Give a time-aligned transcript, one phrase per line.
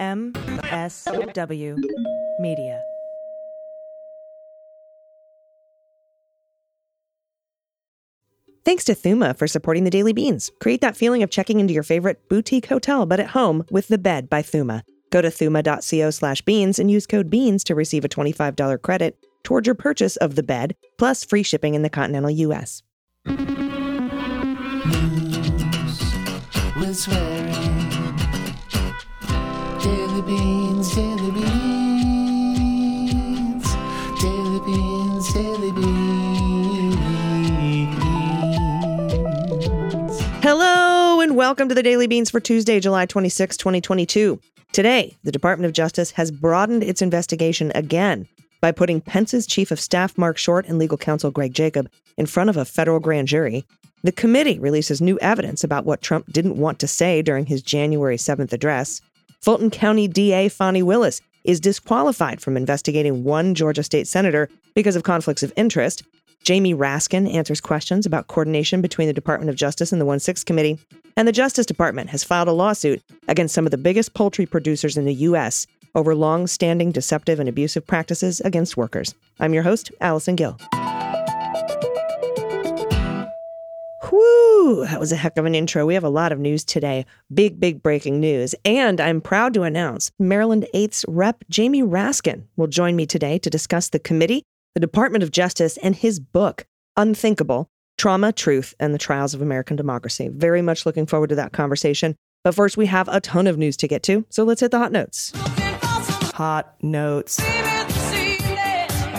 [0.00, 1.76] MSW
[2.40, 2.82] Media.
[8.64, 10.50] Thanks to Thuma for supporting the Daily Beans.
[10.60, 13.98] Create that feeling of checking into your favorite boutique hotel, but at home with the
[13.98, 14.82] bed by Thuma.
[15.10, 19.66] Go to thuma.co slash beans and use code BEANS to receive a $25 credit towards
[19.66, 22.82] your purchase of the bed, plus free shipping in the continental U.S.
[23.26, 23.38] News
[26.76, 27.69] with swearing.
[30.30, 31.30] Beans, beans,
[34.64, 36.10] beans, beans.
[40.40, 44.40] Hello and welcome to the Daily Beans for Tuesday, July 26, 2022.
[44.70, 48.28] Today, the Department of Justice has broadened its investigation again
[48.60, 52.50] by putting Pence's Chief of Staff Mark Short and legal counsel Greg Jacob in front
[52.50, 53.64] of a federal grand jury.
[54.04, 58.16] The committee releases new evidence about what Trump didn't want to say during his January
[58.16, 59.00] 7th address.
[59.42, 65.02] Fulton County DA Fani Willis is disqualified from investigating one Georgia state senator because of
[65.02, 66.02] conflicts of interest.
[66.44, 70.44] Jamie Raskin answers questions about coordination between the Department of Justice and the 1 6
[70.44, 70.78] Committee.
[71.16, 74.98] And the Justice Department has filed a lawsuit against some of the biggest poultry producers
[74.98, 75.66] in the U.S.
[75.94, 79.14] over long standing deceptive and abusive practices against workers.
[79.38, 80.58] I'm your host, Allison Gill.
[84.60, 85.86] Whew, that was a heck of an intro.
[85.86, 87.06] We have a lot of news today.
[87.32, 88.54] Big, big breaking news.
[88.62, 91.44] And I'm proud to announce Maryland 8th's Rep.
[91.48, 94.42] Jamie Raskin will join me today to discuss the committee,
[94.74, 96.66] the Department of Justice, and his book,
[96.98, 100.28] Unthinkable Trauma, Truth, and the Trials of American Democracy.
[100.28, 102.14] Very much looking forward to that conversation.
[102.44, 104.78] But first, we have a ton of news to get to, so let's hit the
[104.78, 105.32] hot notes.
[106.34, 107.40] Hot notes.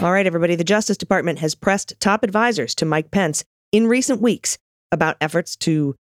[0.04, 0.56] All right, everybody.
[0.56, 4.60] The Justice Department has pressed top advisors to Mike Pence in recent weeks
[4.92, 5.96] about efforts to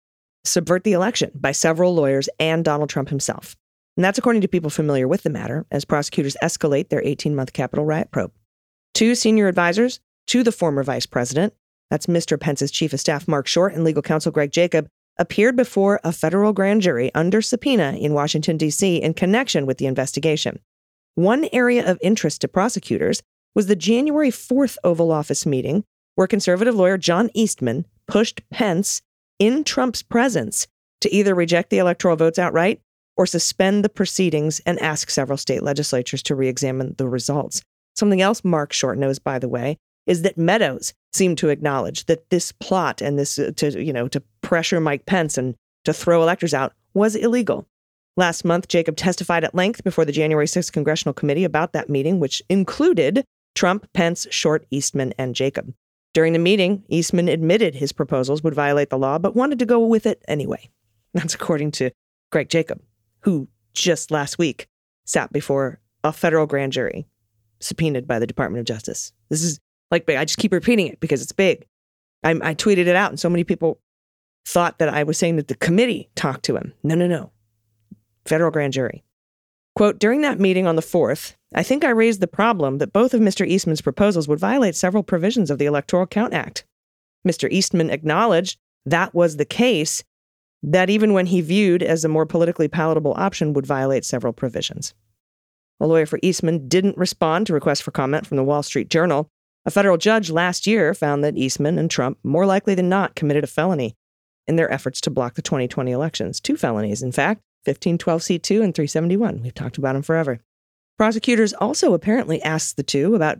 [0.44, 3.56] subvert the election by several lawyers and Donald Trump himself.
[3.96, 7.52] And that's according to people familiar with the matter as prosecutors escalate their 18 month
[7.52, 8.32] Capitol riot probe.
[8.94, 11.54] Two senior advisors to the former vice president,
[11.90, 12.38] that's Mr.
[12.38, 16.52] Pence's chief of staff Mark Short and legal counsel Greg Jacob, appeared before a federal
[16.52, 18.96] grand jury under subpoena in Washington, D.C.
[18.98, 20.60] in connection with the investigation.
[21.16, 23.20] One area of interest to prosecutors
[23.54, 25.82] was the January 4th Oval Office meeting
[26.14, 29.02] where conservative lawyer John Eastman pushed Pence
[29.38, 30.66] in Trump's presence
[31.00, 32.80] to either reject the electoral votes outright
[33.16, 37.62] or suspend the proceedings and ask several state legislatures to re examine the results.
[37.94, 39.76] Something else Mark Short knows, by the way,
[40.06, 44.08] is that Meadows seemed to acknowledge that this plot and this uh, to you know
[44.08, 45.54] to pressure Mike Pence and
[45.84, 47.66] to throw electors out was illegal.
[48.16, 52.18] Last month, Jacob testified at length before the January 6th congressional committee about that meeting,
[52.18, 53.24] which included
[53.54, 55.72] Trump, Pence, Short, Eastman, and Jacob.
[56.18, 59.78] During the meeting, Eastman admitted his proposals would violate the law, but wanted to go
[59.86, 60.68] with it anyway.
[61.14, 61.92] That's according to
[62.32, 62.82] Greg Jacob,
[63.20, 64.66] who just last week
[65.04, 67.06] sat before a federal grand jury
[67.60, 69.12] subpoenaed by the Department of Justice.
[69.28, 69.60] This is
[69.92, 70.16] like big.
[70.16, 71.68] I just keep repeating it because it's big.
[72.24, 73.78] I, I tweeted it out, and so many people
[74.44, 76.74] thought that I was saying that the committee talked to him.
[76.82, 77.30] No, no, no.
[78.24, 79.04] Federal grand jury.
[79.76, 83.14] Quote During that meeting on the 4th, I think I raised the problem that both
[83.14, 83.46] of Mr.
[83.46, 86.64] Eastman's proposals would violate several provisions of the Electoral Count Act.
[87.26, 87.50] Mr.
[87.50, 90.04] Eastman acknowledged that was the case,
[90.62, 94.94] that even when he viewed as a more politically palatable option would violate several provisions.
[95.80, 99.30] A lawyer for Eastman didn't respond to requests for comment from the Wall Street Journal.
[99.64, 103.44] A federal judge last year found that Eastman and Trump, more likely than not, committed
[103.44, 103.94] a felony
[104.46, 106.40] in their efforts to block the 2020 elections.
[106.40, 109.42] Two felonies, in fact 1512C2 and 371.
[109.42, 110.40] We've talked about them forever.
[110.98, 113.38] Prosecutors also apparently asked the two about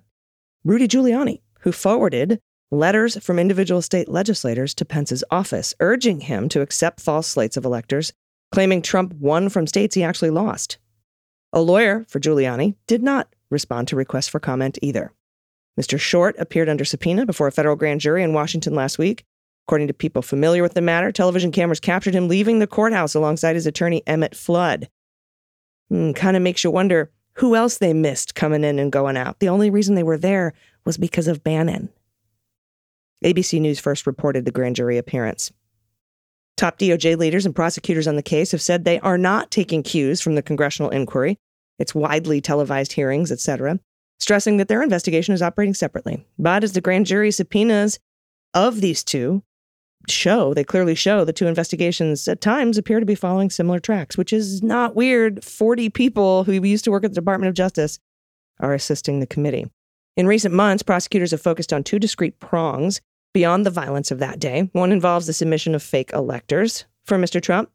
[0.64, 6.60] Rudy Giuliani, who forwarded letters from individual state legislators to Pence's office, urging him to
[6.60, 8.12] accept false slates of electors,
[8.52, 10.78] claiming Trump won from states he actually lost.
[11.52, 15.12] A lawyer for Giuliani did not respond to requests for comment either.
[15.80, 15.98] Mr.
[15.98, 19.24] Short appeared under subpoena before a federal grand jury in Washington last week.
[19.66, 23.56] According to people familiar with the matter, television cameras captured him leaving the courthouse alongside
[23.56, 24.88] his attorney, Emmett Flood.
[25.88, 29.38] Hmm, kind of makes you wonder who else they missed coming in and going out.
[29.38, 30.54] The only reason they were there
[30.84, 31.88] was because of Bannon.
[33.24, 35.52] ABC News first reported the grand jury appearance.
[36.56, 40.20] Top DOJ leaders and prosecutors on the case have said they are not taking cues
[40.20, 41.38] from the congressional inquiry,
[41.78, 43.78] its widely televised hearings, etc.,
[44.18, 46.26] stressing that their investigation is operating separately.
[46.38, 48.00] But as the grand jury subpoenas
[48.54, 49.44] of these two
[50.10, 54.16] show, they clearly show the two investigations at times appear to be following similar tracks,
[54.16, 55.44] which is not weird.
[55.44, 57.98] 40 people who used to work at the Department of Justice
[58.60, 59.70] are assisting the committee.
[60.16, 63.00] In recent months, prosecutors have focused on two discrete prongs
[63.32, 64.68] beyond the violence of that day.
[64.72, 67.40] One involves the submission of fake electors for Mr.
[67.40, 67.70] Trump,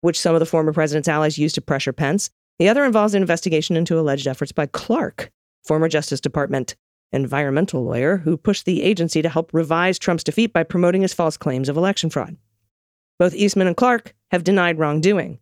[0.00, 2.30] which some of the former president's allies used to pressure Pence.
[2.58, 5.30] The other involves an investigation into alleged efforts by Clark,
[5.64, 6.76] former Justice Department
[7.14, 11.36] environmental lawyer who pushed the agency to help revise Trump's defeat by promoting his false
[11.36, 12.36] claims of election fraud.
[13.18, 15.38] Both Eastman and Clark have denied wrongdoing.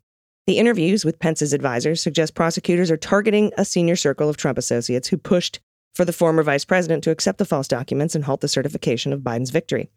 [0.46, 5.08] The interviews with Pence's advisors suggest prosecutors are targeting a senior circle of Trump associates
[5.08, 5.60] who pushed
[5.94, 9.20] for the former vice president to accept the false documents and halt the certification of
[9.20, 9.90] Biden's victory.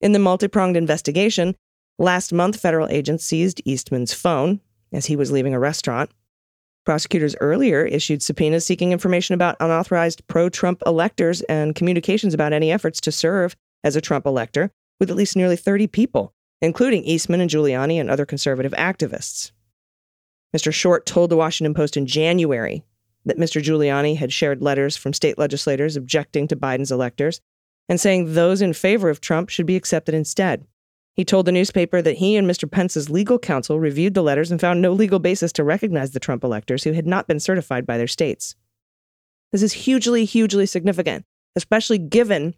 [0.00, 1.54] In the multi pronged investigation,
[1.98, 4.60] last month federal agents seized Eastman's phone
[4.92, 6.10] as he was leaving a restaurant.
[6.84, 12.72] Prosecutors earlier issued subpoenas seeking information about unauthorized pro Trump electors and communications about any
[12.72, 17.40] efforts to serve as a Trump elector with at least nearly 30 people, including Eastman
[17.40, 19.52] and Giuliani and other conservative activists.
[20.56, 20.72] Mr.
[20.72, 22.84] Short told the Washington Post in January
[23.24, 23.62] that Mr.
[23.62, 27.40] Giuliani had shared letters from state legislators objecting to Biden's electors
[27.88, 30.66] and saying those in favor of Trump should be accepted instead.
[31.14, 32.70] He told the newspaper that he and Mr.
[32.70, 36.42] Pence's legal counsel reviewed the letters and found no legal basis to recognize the Trump
[36.42, 38.56] electors who had not been certified by their states.
[39.52, 42.54] This is hugely, hugely significant, especially given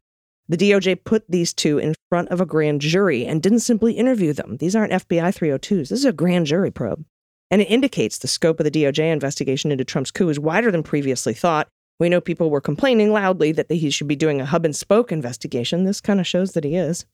[0.48, 4.32] the DOJ put these two in front of a grand jury and didn't simply interview
[4.32, 4.58] them.
[4.58, 5.88] These aren't FBI 302s.
[5.88, 7.04] This is a grand jury probe.
[7.50, 10.82] And it indicates the scope of the DOJ investigation into Trump's coup is wider than
[10.82, 11.68] previously thought.
[11.98, 15.10] We know people were complaining loudly that he should be doing a hub and spoke
[15.10, 15.84] investigation.
[15.84, 17.06] This kind of shows that he is.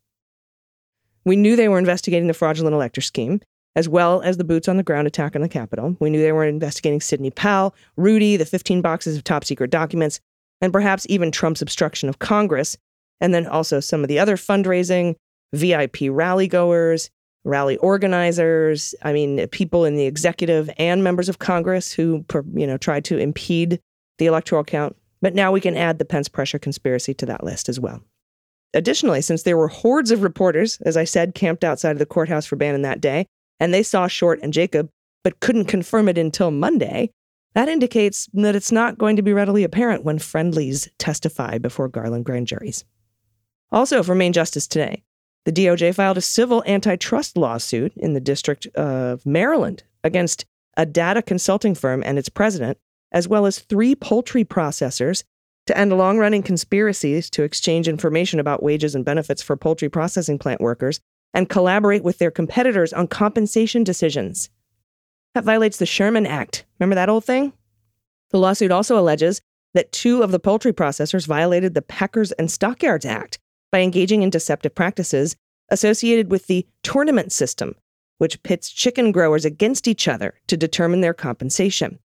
[1.24, 3.40] We knew they were investigating the fraudulent elector scheme,
[3.76, 5.96] as well as the boots on the ground attack on the Capitol.
[6.00, 10.20] We knew they were investigating Sidney Powell, Rudy, the 15 boxes of top secret documents,
[10.60, 12.76] and perhaps even Trump's obstruction of Congress,
[13.20, 15.14] and then also some of the other fundraising,
[15.52, 17.10] VIP rally goers,
[17.44, 22.24] rally organizers, I mean, people in the executive and members of Congress who,
[22.54, 23.80] you know, tried to impede
[24.18, 24.96] the electoral count.
[25.22, 28.02] But now we can add the Pence pressure conspiracy to that list as well.
[28.72, 32.46] Additionally, since there were hordes of reporters, as I said, camped outside of the courthouse
[32.46, 33.26] for Bannon that day,
[33.58, 34.88] and they saw Short and Jacob,
[35.24, 37.10] but couldn't confirm it until Monday,
[37.54, 42.24] that indicates that it's not going to be readily apparent when friendlies testify before Garland
[42.24, 42.84] grand juries.
[43.72, 45.02] Also, for Main Justice today,
[45.44, 50.44] the DOJ filed a civil antitrust lawsuit in the District of Maryland against
[50.76, 52.78] a data consulting firm and its president,
[53.10, 55.24] as well as three poultry processors
[55.70, 60.36] to end long running conspiracies to exchange information about wages and benefits for poultry processing
[60.36, 60.98] plant workers
[61.32, 64.50] and collaborate with their competitors on compensation decisions.
[65.34, 66.66] That violates the Sherman Act.
[66.80, 67.52] Remember that old thing?
[68.30, 69.40] The lawsuit also alleges
[69.74, 73.38] that two of the poultry processors violated the Packers and Stockyards Act
[73.70, 75.36] by engaging in deceptive practices
[75.68, 77.76] associated with the tournament system,
[78.18, 82.00] which pits chicken growers against each other to determine their compensation.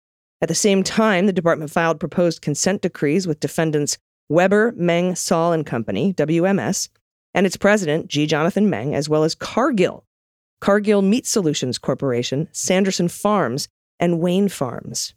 [0.44, 3.98] At the same time, the department filed proposed consent decrees with defendants
[4.28, 6.90] Webber, Meng, Sahl and Company, WMS,
[7.34, 8.28] and its president, G.
[8.28, 10.04] Jonathan Meng, as well as Cargill,
[10.60, 13.70] Cargill Meat Solutions Corporation, Sanderson Farms,
[14.02, 15.14] and Wayne Farms.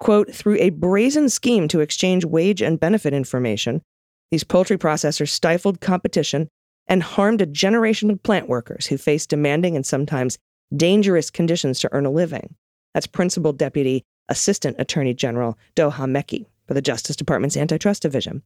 [0.00, 3.82] Quote, through a brazen scheme to exchange wage and benefit information,
[4.30, 6.48] these poultry processors stifled competition
[6.86, 10.38] and harmed a generation of plant workers who faced demanding and sometimes
[10.74, 12.54] dangerous conditions to earn a living.
[12.98, 18.42] That's Principal Deputy Assistant Attorney General Doha Mekki for the Justice Department's Antitrust Division.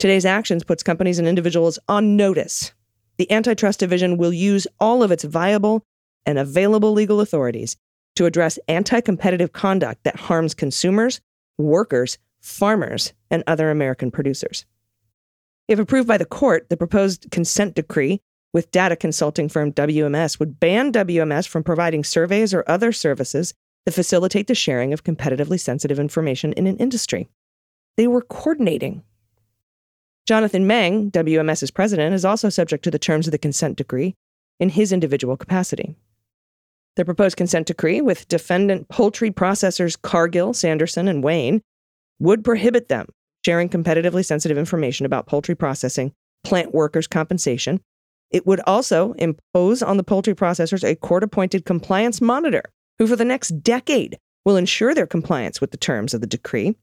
[0.00, 2.72] Today's actions puts companies and individuals on notice.
[3.18, 5.84] The Antitrust Division will use all of its viable
[6.26, 7.76] and available legal authorities
[8.16, 11.20] to address anti competitive conduct that harms consumers,
[11.56, 14.66] workers, farmers, and other American producers.
[15.68, 18.20] If approved by the court, the proposed consent decree
[18.52, 23.92] with data consulting firm WMS would ban WMS from providing surveys or other services that
[23.92, 27.28] facilitate the sharing of competitively sensitive information in an industry.
[27.96, 29.02] They were coordinating.
[30.26, 34.14] Jonathan Meng, WMS's president, is also subject to the terms of the consent decree
[34.60, 35.96] in his individual capacity.
[36.94, 41.62] The proposed consent decree, with defendant poultry processors Cargill, Sanderson, and Wayne,
[42.20, 43.08] would prohibit them
[43.44, 46.12] sharing competitively sensitive information about poultry processing,
[46.44, 47.80] plant workers' compensation.
[48.30, 52.62] It would also impose on the poultry processors a court appointed compliance monitor
[53.02, 56.76] who for the next decade will ensure their compliance with the terms of the decree.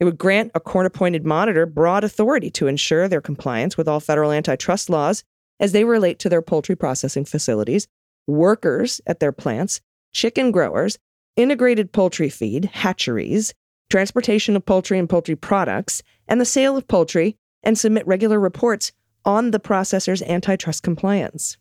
[0.00, 4.00] It would grant a court appointed monitor broad authority to ensure their compliance with all
[4.00, 5.24] federal antitrust laws
[5.60, 7.86] as they relate to their poultry processing facilities,
[8.26, 10.98] workers at their plants, chicken growers,
[11.36, 13.52] integrated poultry feed, hatcheries,
[13.90, 18.90] transportation of poultry and poultry products, and the sale of poultry, and submit regular reports
[19.26, 21.58] on the processor's antitrust compliance.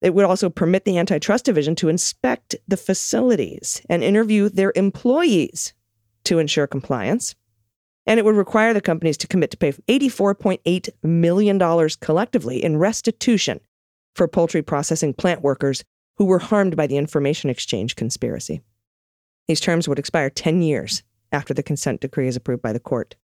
[0.00, 5.72] It would also permit the Antitrust Division to inspect the facilities and interview their employees
[6.24, 7.34] to ensure compliance.
[8.06, 13.60] And it would require the companies to commit to pay $84.8 million collectively in restitution
[14.14, 15.84] for poultry processing plant workers
[16.16, 18.60] who were harmed by the information exchange conspiracy.
[19.46, 21.02] These terms would expire 10 years
[21.32, 23.16] after the consent decree is approved by the court.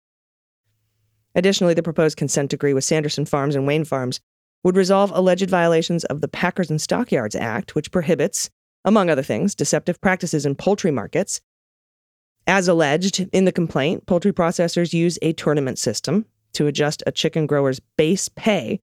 [1.35, 4.21] Additionally, the proposed consent decree with Sanderson Farms and Wayne Farms
[4.63, 8.51] would resolve alleged violations of the Packers and Stockyards Act, which prohibits,
[8.85, 11.41] among other things, deceptive practices in poultry markets.
[12.47, 17.47] As alleged in the complaint, poultry processors use a tournament system to adjust a chicken
[17.47, 18.81] grower's base pay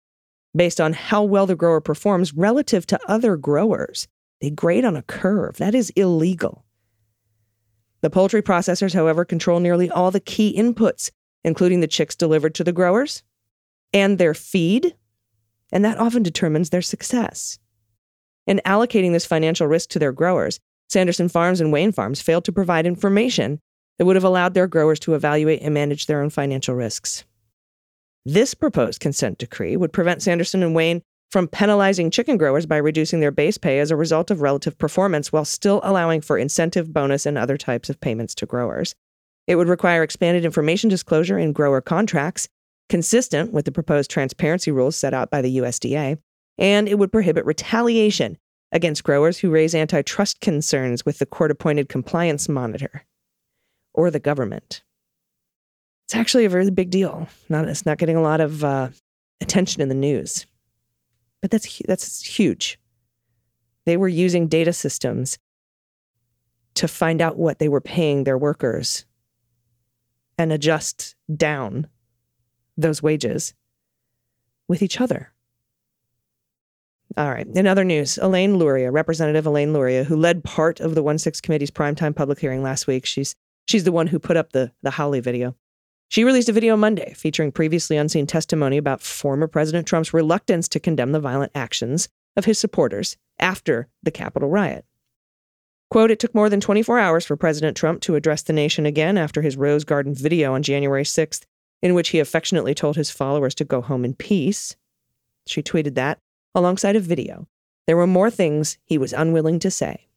[0.56, 4.08] based on how well the grower performs relative to other growers.
[4.42, 5.58] They grade on a curve.
[5.58, 6.66] That is illegal.
[8.02, 11.12] The poultry processors, however, control nearly all the key inputs,
[11.44, 13.24] including the chicks delivered to the growers
[13.94, 14.96] and their feed,
[15.72, 17.60] and that often determines their success.
[18.48, 20.60] In allocating this financial risk to their growers,
[20.90, 23.60] Sanderson Farms and Wayne Farms failed to provide information
[23.98, 27.26] that would have allowed their growers to evaluate and manage their own financial risks.
[28.26, 33.20] This proposed consent decree would prevent Sanderson and Wayne from penalizing chicken growers by reducing
[33.20, 37.26] their base pay as a result of relative performance while still allowing for incentive, bonus,
[37.26, 38.96] and other types of payments to growers.
[39.46, 42.48] It would require expanded information disclosure in grower contracts,
[42.90, 46.18] consistent with the proposed transparency rules set out by the USDA,
[46.58, 48.38] and it would prohibit retaliation
[48.72, 53.04] against growers who raise antitrust concerns with the court appointed compliance monitor
[53.94, 54.84] or the government.
[56.08, 57.28] It's actually a really big deal.
[57.50, 58.90] Not, it's not getting a lot of uh,
[59.42, 60.46] attention in the news.
[61.42, 62.80] But that's that's huge.
[63.86, 65.40] They were using data systems
[66.76, 69.06] to find out what they were paying their workers
[70.38, 71.88] and adjust down
[72.82, 73.54] those wages
[74.68, 75.32] with each other.
[77.18, 77.48] All right.
[77.48, 81.42] In other news, Elaine Luria, Representative Elaine Luria, who led part of the 1 6
[81.42, 84.92] committee's primetime public hearing last week, she's she's the one who put up the, the
[84.92, 85.56] Hawley video.
[86.08, 90.80] She released a video Monday featuring previously unseen testimony about former President Trump's reluctance to
[90.80, 94.86] condemn the violent actions of his supporters after the Capitol riot.
[95.92, 99.18] Quote, it took more than 24 hours for President Trump to address the nation again
[99.18, 101.46] after his Rose Garden video on January 6th,
[101.82, 104.76] in which he affectionately told his followers to go home in peace.
[105.48, 106.20] She tweeted that
[106.54, 107.48] alongside a video.
[107.88, 110.08] There were more things he was unwilling to say.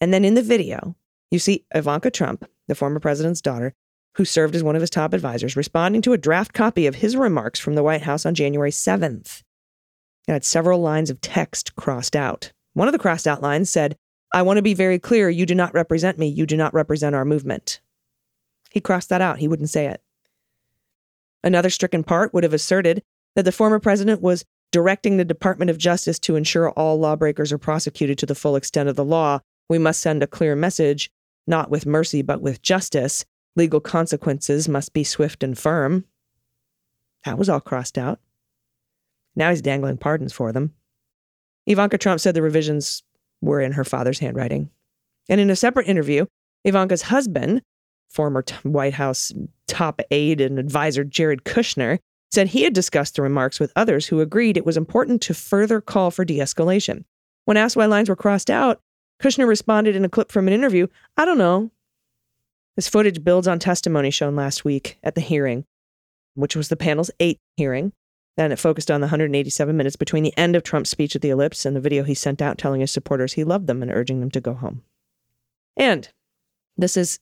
[0.00, 0.96] And then in the video,
[1.30, 3.74] you see Ivanka Trump, the former president's daughter,
[4.16, 7.16] who served as one of his top advisors, responding to a draft copy of his
[7.16, 9.42] remarks from the White House on January 7th.
[10.28, 12.52] It had several lines of text crossed out.
[12.74, 13.96] One of the crossed out lines said,
[14.32, 17.14] I want to be very clear, you do not represent me, you do not represent
[17.14, 17.80] our movement.
[18.74, 20.02] He crossed that out, he wouldn't say it.
[21.44, 23.04] Another stricken part would have asserted
[23.36, 27.58] that the former president was directing the Department of Justice to ensure all lawbreakers are
[27.58, 29.38] prosecuted to the full extent of the law.
[29.68, 31.08] We must send a clear message,
[31.46, 33.24] not with mercy, but with justice.
[33.54, 36.04] Legal consequences must be swift and firm.
[37.24, 38.18] That was all crossed out.
[39.36, 40.74] Now he's dangling pardons for them.
[41.66, 43.04] Ivanka Trump said the revisions
[43.40, 44.70] were in her father's handwriting.
[45.28, 46.26] And in a separate interview,
[46.64, 47.62] Ivanka's husband,
[48.14, 49.32] former White House
[49.66, 51.98] top aide and advisor Jared Kushner,
[52.32, 55.80] said he had discussed the remarks with others who agreed it was important to further
[55.80, 57.04] call for de escalation.
[57.44, 58.80] When asked why lines were crossed out,
[59.22, 61.70] Kushner responded in a clip from an interview I don't know.
[62.76, 65.64] This footage builds on testimony shown last week at the hearing,
[66.34, 67.92] which was the panel's eighth hearing.
[68.36, 71.30] And it focused on the 187 minutes between the end of Trump's speech at the
[71.30, 74.18] ellipse and the video he sent out telling his supporters he loved them and urging
[74.18, 74.82] them to go home.
[75.76, 76.08] And
[76.76, 77.20] this is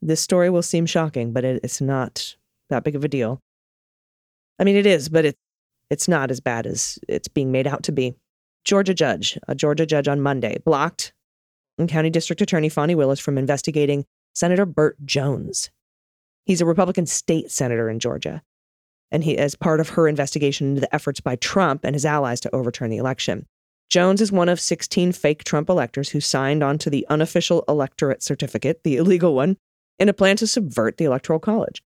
[0.00, 2.36] this story will seem shocking, but it, it's not
[2.70, 3.40] that big of a deal.
[4.58, 5.36] I mean, it is, but it,
[5.90, 8.14] it's not as bad as it's being made out to be.
[8.64, 11.12] Georgia judge, a Georgia judge on Monday, blocked
[11.86, 15.70] County District Attorney Fani Willis from investigating Senator Burt Jones.
[16.44, 18.42] He's a Republican state senator in Georgia,
[19.12, 22.40] and he as part of her investigation into the efforts by Trump and his allies
[22.40, 23.46] to overturn the election.
[23.88, 28.82] Jones is one of 16 fake Trump electors who signed onto the unofficial electorate certificate,
[28.82, 29.56] the illegal one,
[29.98, 31.82] in a plan to subvert the Electoral College.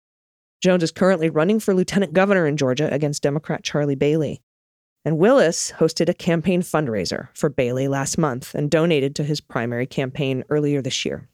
[0.62, 4.40] Jones is currently running for lieutenant governor in Georgia against Democrat Charlie Bailey.
[5.04, 9.87] And Willis hosted a campaign fundraiser for Bailey last month and donated to his primary
[9.87, 11.28] campaign earlier this year.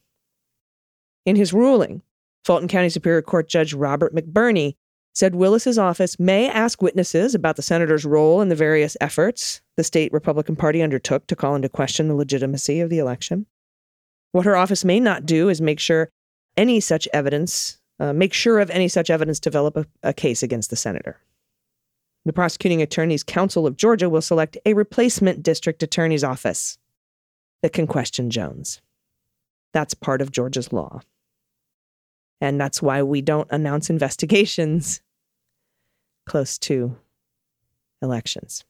[1.25, 2.01] In his ruling,
[2.43, 4.75] Fulton County Superior Court Judge Robert McBurney
[5.13, 9.83] said Willis's office may ask witnesses about the senator's role in the various efforts the
[9.83, 13.45] state Republican Party undertook to call into question the legitimacy of the election.
[14.31, 16.09] What her office may not do is make sure
[16.59, 20.69] any such evidence uh, make sure of any such evidence, develop a, a case against
[20.69, 21.17] the senator.
[22.25, 26.77] The Prosecuting Attorney's Council of Georgia will select a replacement district attorney's office
[27.61, 28.81] that can question Jones.
[29.73, 31.01] That's part of Georgia's law.
[32.41, 35.01] And that's why we don't announce investigations
[36.25, 36.95] close to
[38.01, 38.63] elections.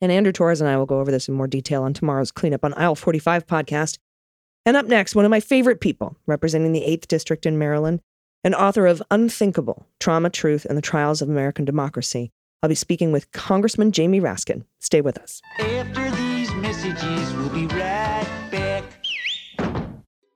[0.00, 2.64] And Andrew Torrez and I will go over this in more detail on tomorrow's Cleanup
[2.64, 3.98] on Aisle 45 podcast.
[4.66, 8.00] And up next, one of my favorite people representing the 8th District in Maryland,
[8.42, 12.32] an author of Unthinkable Trauma, Truth, and the Trials of American Democracy.
[12.64, 14.64] I'll be speaking with Congressman Jamie Raskin.
[14.80, 15.40] Stay with us.
[15.60, 18.82] After these messages, we'll be right back.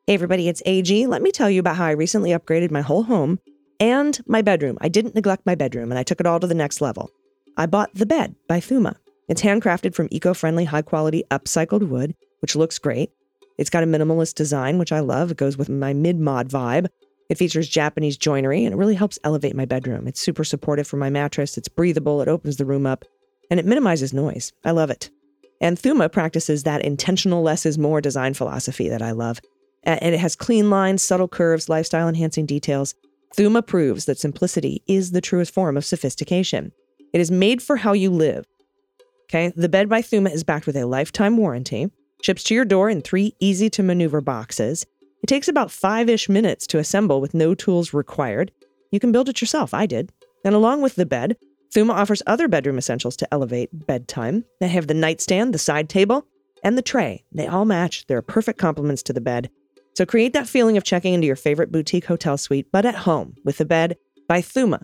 [0.07, 1.09] Hey, everybody, it's AG.
[1.09, 3.41] Let me tell you about how I recently upgraded my whole home
[3.81, 4.79] and my bedroom.
[4.81, 7.11] I didn't neglect my bedroom and I took it all to the next level.
[7.57, 8.95] I bought The Bed by Thuma.
[9.29, 13.11] It's handcrafted from eco friendly, high quality, upcycled wood, which looks great.
[13.61, 15.31] It's got a minimalist design, which I love.
[15.31, 16.87] It goes with my mid mod vibe.
[17.29, 20.09] It features Japanese joinery and it really helps elevate my bedroom.
[20.09, 23.05] It's super supportive for my mattress, it's breathable, it opens the room up,
[23.51, 24.55] and it minimizes noise.
[24.65, 25.11] I love it.
[25.61, 29.41] And Thuma practices that intentional less is more design philosophy that I love.
[29.83, 32.95] And it has clean lines, subtle curves, lifestyle enhancing details.
[33.37, 36.73] Thuma proves that simplicity is the truest form of sophistication.
[37.13, 38.47] It is made for how you live.
[39.25, 41.91] Okay, the bed by Thuma is backed with a lifetime warranty,
[42.23, 44.87] ships to your door in three easy to maneuver boxes.
[45.23, 48.53] It takes about five ish minutes to assemble with no tools required.
[48.91, 50.13] You can build it yourself, I did.
[50.45, 51.37] And along with the bed,
[51.75, 54.45] Thuma offers other bedroom essentials to elevate bedtime.
[54.61, 56.27] They have the nightstand, the side table,
[56.65, 57.25] and the tray.
[57.33, 58.07] They all match.
[58.07, 59.51] They're perfect complements to the bed.
[59.95, 63.37] So create that feeling of checking into your favorite boutique hotel suite, but at home
[63.45, 63.97] with the bed
[64.29, 64.83] by Thuma.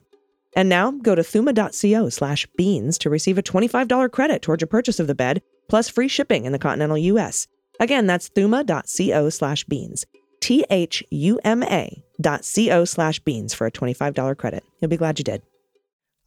[0.55, 4.99] And now go to thuma.co slash beans to receive a $25 credit towards your purchase
[4.99, 7.47] of the bed, plus free shipping in the continental US.
[7.81, 10.07] Again, that's thuma.co slash beans.
[10.41, 14.65] T H U M A dot co slash beans for a $25 credit.
[14.81, 15.43] You'll be glad you did.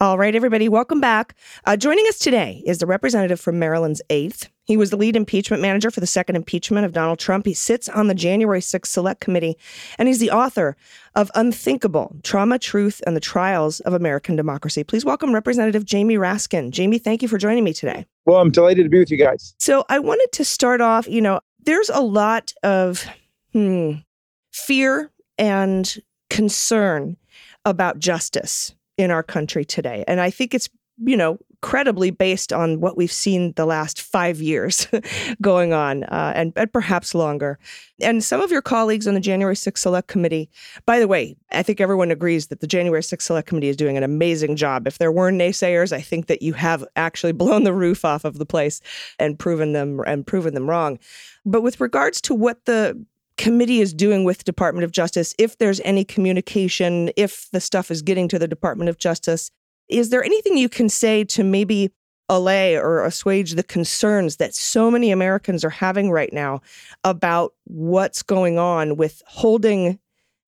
[0.01, 1.35] All right, everybody, welcome back.
[1.65, 4.47] Uh, joining us today is the representative from Maryland's 8th.
[4.63, 7.45] He was the lead impeachment manager for the second impeachment of Donald Trump.
[7.45, 9.57] He sits on the January 6th Select Committee,
[9.97, 10.77] and he's the author
[11.15, 14.85] of Unthinkable Trauma, Truth, and the Trials of American Democracy.
[14.85, 16.71] Please welcome Representative Jamie Raskin.
[16.71, 18.05] Jamie, thank you for joining me today.
[18.25, 19.53] Well, I'm delighted to be with you guys.
[19.57, 23.05] So I wanted to start off, you know, there's a lot of
[23.51, 23.95] hmm,
[24.53, 25.93] fear and
[26.29, 27.17] concern
[27.65, 30.03] about justice in our country today.
[30.07, 34.41] And I think it's, you know, credibly based on what we've seen the last five
[34.41, 34.87] years
[35.41, 37.57] going on uh, and, and perhaps longer.
[38.01, 40.49] And some of your colleagues on the January 6th Select Committee,
[40.85, 43.95] by the way, I think everyone agrees that the January 6th Select Committee is doing
[43.95, 44.85] an amazing job.
[44.85, 48.37] If there were naysayers, I think that you have actually blown the roof off of
[48.37, 48.81] the place
[49.17, 50.99] and proven them and proven them wrong.
[51.45, 53.01] But with regards to what the
[53.39, 58.01] committee is doing with Department of Justice, if there's any communication, if the stuff is
[58.01, 59.49] getting to the Department of Justice,
[59.87, 61.89] is there anything you can say to maybe
[62.27, 66.59] allay or assuage the concerns that so many Americans are having right now
[67.05, 69.97] about what's going on with holding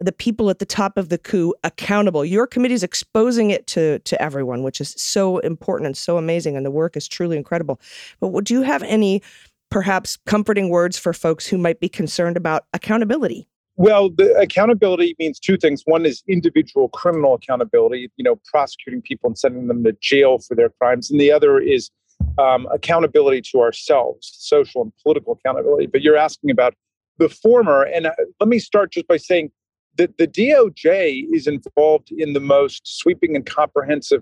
[0.01, 2.25] the people at the top of the coup accountable.
[2.25, 6.57] Your committee is exposing it to to everyone, which is so important and so amazing,
[6.57, 7.79] and the work is truly incredible.
[8.19, 9.21] But would you have any
[9.71, 13.47] perhaps comforting words for folks who might be concerned about accountability?
[13.77, 15.81] Well, the accountability means two things.
[15.85, 20.53] One is individual criminal accountability, you know, prosecuting people and sending them to jail for
[20.53, 21.09] their crimes.
[21.09, 21.89] And the other is
[22.37, 25.87] um, accountability to ourselves, social and political accountability.
[25.87, 26.75] But you're asking about
[27.17, 27.83] the former.
[27.83, 29.51] And uh, let me start just by saying
[29.97, 34.21] that the DOJ is involved in the most sweeping and comprehensive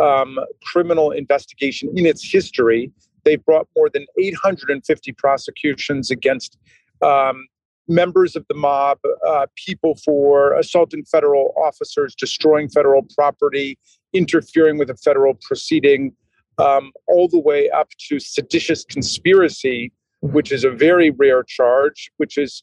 [0.00, 2.92] um, criminal investigation in its history.
[3.24, 6.58] They've brought more than 850 prosecutions against
[7.02, 7.46] um,
[7.88, 13.78] members of the mob, uh, people for assaulting federal officers, destroying federal property,
[14.12, 16.12] interfering with a federal proceeding,
[16.58, 22.38] um, all the way up to seditious conspiracy, which is a very rare charge, which
[22.38, 22.62] is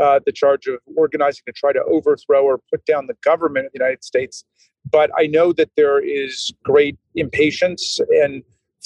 [0.00, 3.72] uh, the charge of organizing to try to overthrow or put down the government of
[3.72, 4.44] the United States.
[4.90, 8.42] But I know that there is great impatience and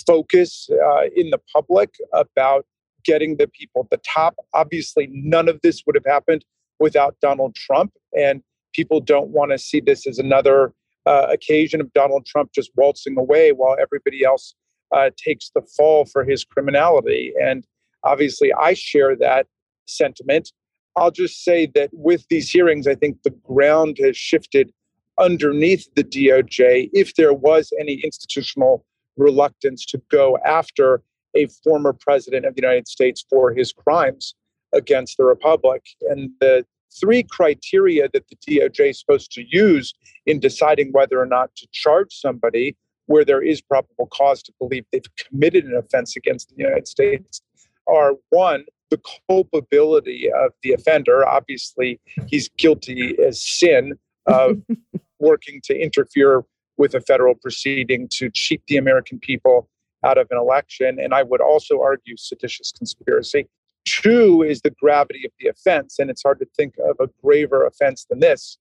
[0.06, 2.66] focus uh, in the public about
[3.04, 4.34] getting the people at the top.
[4.54, 6.44] Obviously, none of this would have happened
[6.78, 10.72] without Donald Trump, and people don't want to see this as another
[11.06, 14.54] uh, occasion of Donald Trump just waltzing away while everybody else
[14.92, 17.32] uh, takes the fall for his criminality.
[17.40, 17.66] And
[18.02, 19.46] obviously, I share that
[19.86, 20.52] sentiment.
[20.96, 24.72] I'll just say that with these hearings, I think the ground has shifted
[25.18, 26.90] underneath the DOJ.
[26.92, 28.84] If there was any institutional
[29.16, 31.02] reluctance to go after
[31.34, 34.34] a former president of the United States for his crimes
[34.72, 35.82] against the Republic.
[36.02, 36.64] And the
[37.00, 39.94] three criteria that the DOJ is supposed to use
[40.26, 44.84] in deciding whether or not to charge somebody where there is probable cause to believe
[44.90, 47.42] they've committed an offense against the United States
[47.86, 51.26] are one, the culpability of the offender.
[51.26, 53.94] Obviously, he's guilty as sin
[54.26, 54.62] of
[55.18, 56.44] working to interfere
[56.76, 59.68] with a federal proceeding to cheat the American people
[60.04, 60.98] out of an election.
[61.00, 63.48] And I would also argue seditious conspiracy.
[63.84, 65.98] Two is the gravity of the offense.
[65.98, 68.58] And it's hard to think of a graver offense than this,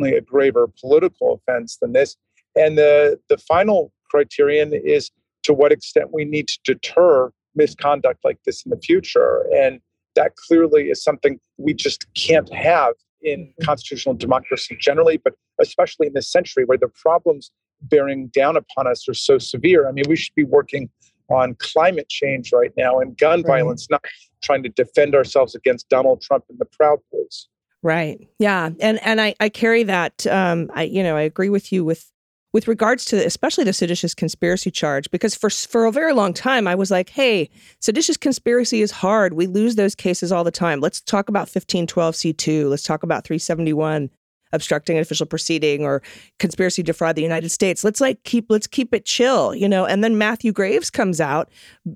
[0.00, 2.16] only a graver political offense than this.
[2.56, 5.10] And the, the final criterion is
[5.44, 9.44] to what extent we need to deter misconduct like this in the future.
[9.54, 9.80] And
[10.16, 16.14] that clearly is something we just can't have in constitutional democracy generally, but especially in
[16.14, 17.50] this century where the problems
[17.82, 19.88] bearing down upon us are so severe.
[19.88, 20.90] I mean, we should be working
[21.28, 23.58] on climate change right now and gun Right.
[23.58, 24.04] violence, not
[24.42, 27.48] trying to defend ourselves against Donald Trump and the Proud Boys.
[27.82, 28.28] Right.
[28.38, 28.70] Yeah.
[28.80, 30.26] And and I, I carry that.
[30.26, 32.10] Um, I you know I agree with you with
[32.52, 36.66] with regards to especially the seditious conspiracy charge because for for a very long time
[36.66, 37.48] I was like, hey,
[37.80, 39.34] seditious conspiracy is hard.
[39.34, 40.80] We lose those cases all the time.
[40.80, 42.68] Let's talk about fifteen twelve C two.
[42.68, 44.10] Let's talk about three seventy one
[44.52, 46.02] obstructing an official proceeding or
[46.38, 47.84] conspiracy to defraud the United States.
[47.84, 49.86] Let's like keep let's keep it chill, you know.
[49.86, 51.48] And then Matthew Graves comes out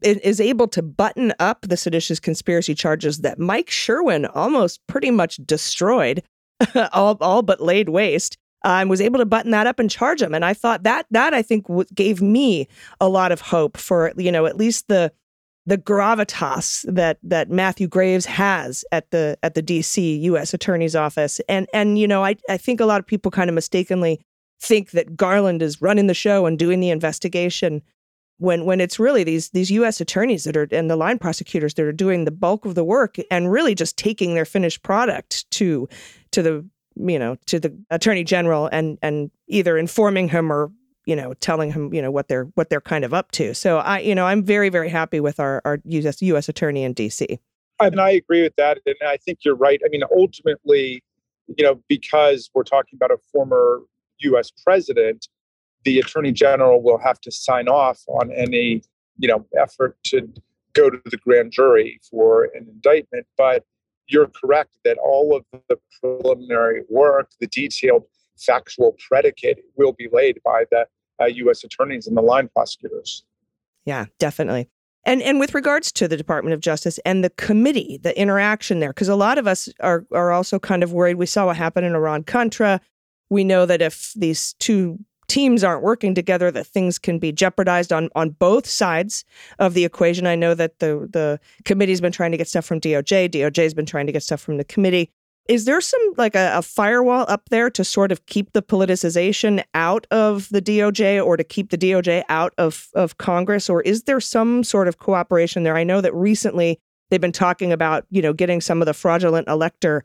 [0.02, 5.36] is able to button up the seditious conspiracy charges that Mike Sherwin almost pretty much
[5.44, 6.22] destroyed,
[6.92, 8.36] all all but laid waste.
[8.64, 10.34] Uh, and was able to button that up and charge him.
[10.34, 12.66] And I thought that that I think w- gave me
[13.00, 15.12] a lot of hope for you know at least the
[15.66, 20.54] the gravitas that that Matthew Graves has at the at the DC U.S.
[20.54, 21.40] Attorney's Office.
[21.48, 24.20] And and you know I I think a lot of people kind of mistakenly
[24.60, 27.82] think that Garland is running the show and doing the investigation
[28.38, 30.00] when when it's really these these U.S.
[30.00, 33.16] attorneys that are and the line prosecutors that are doing the bulk of the work
[33.30, 35.88] and really just taking their finished product to
[36.32, 40.70] to the you know to the attorney general and and either informing him or
[41.06, 43.54] you know telling him you know what they're what they're kind of up to.
[43.54, 46.22] So I you know I'm very very happy with our our U.S.
[46.22, 46.48] U.S.
[46.48, 47.38] attorney in D.C.
[47.80, 48.78] And I agree with that.
[48.86, 49.80] And I think you're right.
[49.84, 51.02] I mean, ultimately,
[51.48, 53.80] you know, because we're talking about a former
[54.20, 55.28] US president,
[55.84, 58.82] the attorney general will have to sign off on any,
[59.18, 60.28] you know, effort to
[60.72, 63.26] go to the grand jury for an indictment.
[63.36, 63.64] But
[64.06, 68.04] you're correct that all of the preliminary work, the detailed
[68.36, 70.86] factual predicate, will be laid by the
[71.20, 71.64] uh, U.S.
[71.64, 73.24] attorneys and the line prosecutors.
[73.84, 74.68] Yeah, definitely.
[75.06, 78.90] And and with regards to the Department of Justice and the committee, the interaction there,
[78.90, 81.16] because a lot of us are are also kind of worried.
[81.16, 82.80] We saw what happened in Iran Contra.
[83.28, 87.92] We know that if these two teams aren't working together, that things can be jeopardized
[87.92, 89.24] on on both sides
[89.58, 90.26] of the equation.
[90.26, 93.30] I know that the the committee's been trying to get stuff from DOJ.
[93.30, 95.10] DOJ's been trying to get stuff from the committee.
[95.46, 99.62] Is there some like a, a firewall up there to sort of keep the politicization
[99.74, 103.68] out of the DOJ or to keep the DOJ out of, of Congress?
[103.68, 105.76] Or is there some sort of cooperation there?
[105.76, 109.46] I know that recently they've been talking about, you know, getting some of the fraudulent
[109.46, 110.02] elector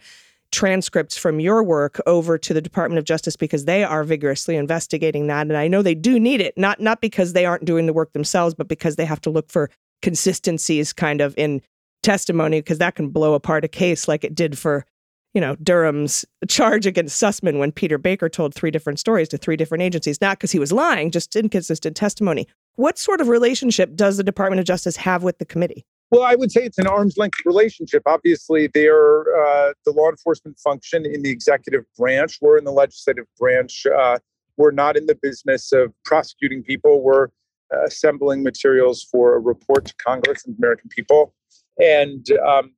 [0.52, 5.28] transcripts from your work over to the Department of Justice because they are vigorously investigating
[5.28, 5.48] that.
[5.48, 8.14] And I know they do need it, not not because they aren't doing the work
[8.14, 9.70] themselves, but because they have to look for
[10.02, 11.62] consistencies kind of in
[12.02, 14.86] testimony, because that can blow apart a case like it did for
[15.34, 19.56] you know, Durham's charge against Sussmann when Peter Baker told three different stories to three
[19.56, 22.48] different agencies, not because he was lying, just inconsistent testimony.
[22.76, 25.86] What sort of relationship does the Department of Justice have with the committee?
[26.12, 28.02] Well, I would say it's an arm's length relationship.
[28.08, 32.40] Obviously, they're uh, the law enforcement function in the executive branch.
[32.42, 33.86] We're in the legislative branch.
[33.86, 34.18] Uh,
[34.58, 37.04] we're not in the business of prosecuting people.
[37.04, 37.28] We're
[37.72, 41.36] uh, assembling materials for a report to Congress and American people.
[41.80, 42.74] And um,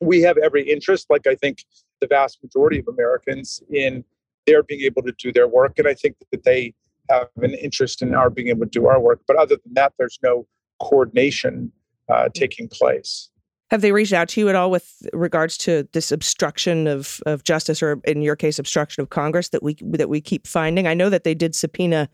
[0.00, 1.64] we have every interest, like I think
[2.02, 4.04] the vast majority of Americans, in
[4.46, 5.78] their being able to do their work.
[5.78, 6.74] And I think that they
[7.08, 9.22] have an interest in our being able to do our work.
[9.26, 10.46] But other than that, there's no
[10.80, 11.72] coordination
[12.08, 13.30] uh, taking place.
[13.70, 17.42] Have they reached out to you at all with regards to this obstruction of, of
[17.42, 20.86] justice, or in your case, obstruction of Congress that we that we keep finding?
[20.86, 22.08] I know that they did subpoena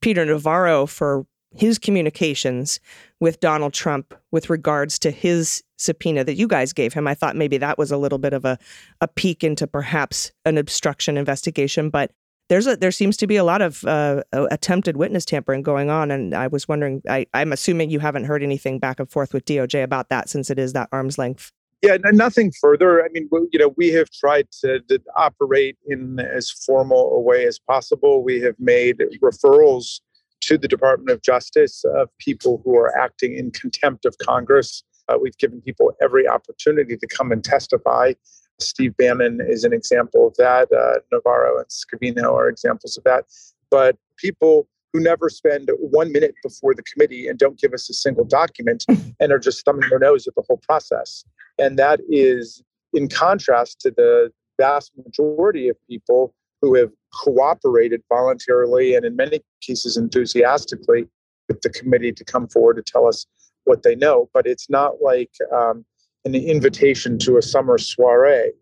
[0.00, 2.80] Peter Navarro for his communications
[3.20, 7.06] with Donald Trump with regards to his subpoena that you guys gave him.
[7.06, 8.58] I thought maybe that was a little bit of a,
[9.00, 12.10] a peek into perhaps an obstruction investigation, but
[12.48, 16.10] there's a there seems to be a lot of uh, attempted witness tampering going on,
[16.10, 17.02] and I was wondering.
[17.08, 20.50] I, I'm assuming you haven't heard anything back and forth with DOJ about that since
[20.50, 21.52] it is that arm's length.
[21.82, 23.04] Yeah, nothing further.
[23.04, 27.46] I mean, you know, we have tried to, to operate in as formal a way
[27.46, 28.24] as possible.
[28.24, 30.00] We have made referrals
[30.42, 34.82] to the Department of Justice of people who are acting in contempt of Congress.
[35.08, 38.14] Uh, we've given people every opportunity to come and testify.
[38.58, 40.72] Steve Bannon is an example of that.
[40.72, 43.24] Uh, Navarro and Scavino are examples of that.
[43.70, 47.94] But people who never spend one minute before the committee and don't give us a
[47.94, 48.86] single document
[49.20, 51.24] and are just thumbing their nose at the whole process.
[51.58, 52.62] And that is
[52.94, 59.40] in contrast to the vast majority of people who have cooperated voluntarily and in many
[59.60, 61.06] cases enthusiastically
[61.48, 63.26] with the committee to come forward to tell us
[63.64, 64.30] what they know.
[64.32, 65.84] But it's not like um,
[66.26, 68.52] an invitation to a summer soiree.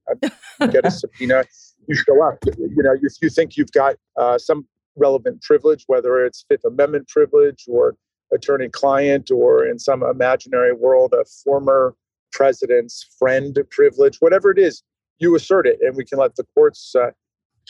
[0.60, 1.44] You get a subpoena,
[1.88, 2.38] you show up.
[2.44, 7.08] You know, if you think you've got uh, some relevant privilege, whether it's Fifth Amendment
[7.08, 7.96] privilege or
[8.32, 11.96] attorney client, or in some imaginary world, a former
[12.32, 14.82] president's friend privilege, whatever it is,
[15.18, 17.10] you assert it, and we can let the courts uh,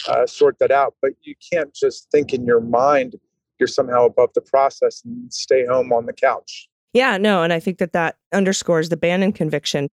[0.09, 0.95] uh, sort that out.
[1.01, 3.15] But you can't just think in your mind
[3.61, 6.69] you're somehow above the process and stay home on the couch.
[6.95, 9.89] Yeah, no, and I think that that underscores the Bannon conviction.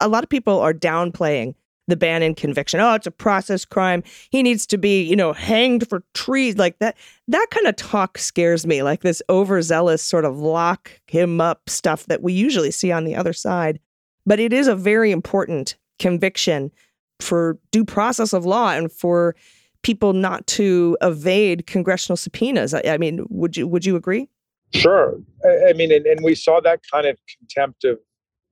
[0.00, 1.54] A lot of people are downplaying
[1.86, 2.80] the Bannon conviction.
[2.80, 4.02] Oh, it's a process crime.
[4.30, 6.96] He needs to be, you know, hanged for trees like that.
[7.28, 12.06] That kind of talk scares me, like this overzealous sort of lock him up stuff
[12.06, 13.78] that we usually see on the other side.
[14.24, 16.72] But it is a very important conviction
[17.20, 19.36] for due process of law and for
[19.82, 22.74] people not to evade congressional subpoenas.
[22.74, 24.28] I, I mean, would you would you agree?
[24.74, 25.18] Sure.
[25.44, 27.98] I, I mean, and, and we saw that kind of contempt of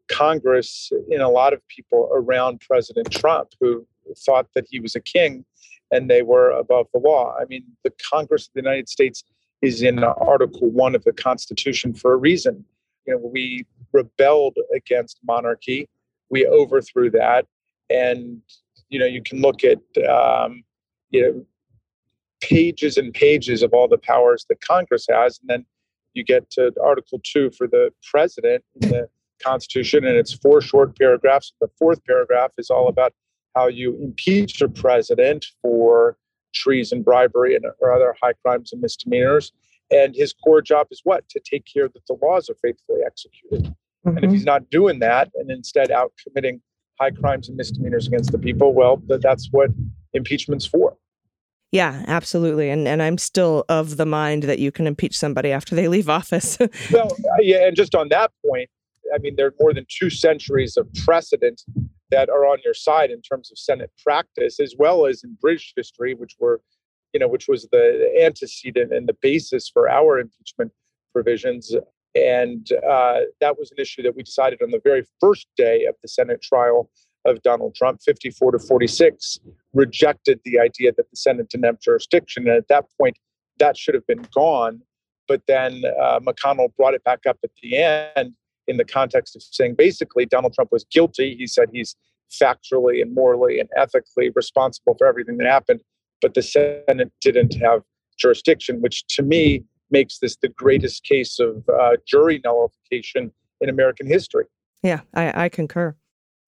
[0.09, 3.87] Congress in a lot of people around President Trump who
[4.19, 5.45] thought that he was a king
[5.91, 7.35] and they were above the law.
[7.41, 9.25] I mean, the Congress of the United States
[9.63, 12.65] is in Article One of the Constitution for a reason.
[13.07, 15.89] You know, we rebelled against monarchy,
[16.31, 17.47] we overthrew that,
[17.91, 18.41] and
[18.89, 20.65] you know, you can look at um,
[21.11, 21.47] you know
[22.41, 25.67] pages and pages of all the powers that Congress has, and then
[26.15, 29.09] you get to Article Two for the president in the
[29.43, 31.53] Constitution, and it's four short paragraphs.
[31.61, 33.13] The fourth paragraph is all about
[33.55, 36.17] how you impeach a president for
[36.55, 39.53] treason, bribery, and or other high crimes and misdemeanors.
[39.91, 41.29] And his core job is what?
[41.31, 43.65] To take care that the laws are faithfully executed.
[43.65, 44.09] Mm-hmm.
[44.09, 44.33] And if mm-hmm.
[44.33, 46.61] he's not doing that, and instead out committing
[47.01, 49.71] high crimes and misdemeanors against the people, well, that's what
[50.15, 50.97] impeachment's for.
[51.75, 52.71] Yeah, absolutely.
[52.71, 56.09] And and I'm still of the mind that you can impeach somebody after they leave
[56.09, 56.57] office.
[56.93, 58.71] well, uh, yeah, and just on that point,
[59.13, 61.63] I mean, there are more than two centuries of precedent
[62.13, 65.73] that are on your side in terms of Senate practice, as well as in British
[65.75, 66.61] history, which were,
[67.13, 70.71] you know, which was the antecedent and the basis for our impeachment
[71.13, 71.75] provisions.
[72.15, 75.97] And uh, that was an issue that we decided on the very first day of
[76.03, 76.89] the Senate trial
[77.25, 79.41] of Donald Trump, 54 to 46,
[79.73, 82.49] rejected the idea that the Senate didn't have jurisdiction.
[82.49, 83.19] And at that point,
[83.59, 84.83] that should have been gone.
[85.27, 88.35] But then uh, McConnell brought it back up at the end
[88.67, 91.35] in the context of saying basically Donald Trump was guilty.
[91.37, 91.97] He said he's
[92.31, 95.81] factually and morally and ethically responsible for everything that happened,
[96.21, 97.83] but the Senate didn't have
[98.19, 104.07] jurisdiction, which to me makes this the greatest case of uh, jury nullification in American
[104.07, 104.45] history.
[104.83, 105.95] Yeah, I, I concur.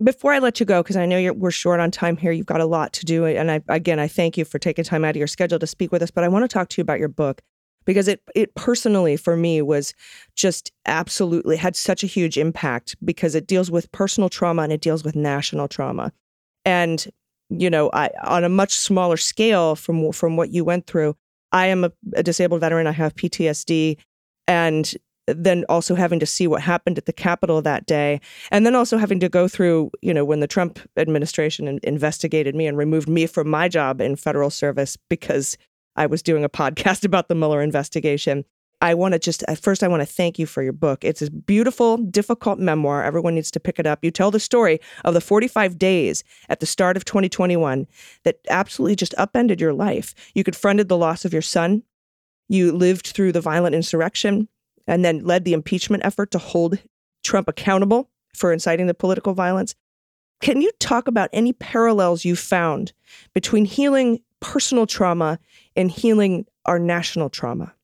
[0.02, 2.46] Before I let you go, because I know you're we're short on time here, you've
[2.46, 3.24] got a lot to do.
[3.24, 5.90] And I, again, I thank you for taking time out of your schedule to speak
[5.90, 6.10] with us.
[6.10, 7.40] But I want to talk to you about your book
[7.86, 9.94] because it it personally for me was
[10.34, 14.82] just absolutely had such a huge impact because it deals with personal trauma and it
[14.82, 16.12] deals with national trauma.
[16.66, 17.06] And
[17.48, 21.16] you know, I on a much smaller scale from from what you went through,
[21.52, 22.86] I am a, a disabled veteran.
[22.86, 23.96] I have PTSD,
[24.46, 24.92] and
[25.26, 28.96] then also having to see what happened at the Capitol that day, and then also
[28.96, 33.26] having to go through, you know, when the Trump administration investigated me and removed me
[33.26, 35.56] from my job in federal service because
[35.96, 38.44] I was doing a podcast about the Mueller investigation.
[38.82, 41.02] I want to just, first, I want to thank you for your book.
[41.02, 43.02] It's a beautiful, difficult memoir.
[43.02, 44.04] Everyone needs to pick it up.
[44.04, 47.86] You tell the story of the 45 days at the start of 2021
[48.24, 50.14] that absolutely just upended your life.
[50.34, 51.84] You confronted the loss of your son.
[52.48, 54.46] You lived through the violent insurrection
[54.86, 56.78] and then led the impeachment effort to hold
[57.22, 59.74] Trump accountable for inciting the political violence.
[60.40, 62.92] Can you talk about any parallels you found
[63.34, 65.38] between healing personal trauma
[65.74, 67.74] and healing our national trauma?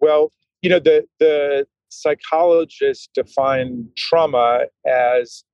[0.00, 5.44] Well, you know, the the psychologists define trauma as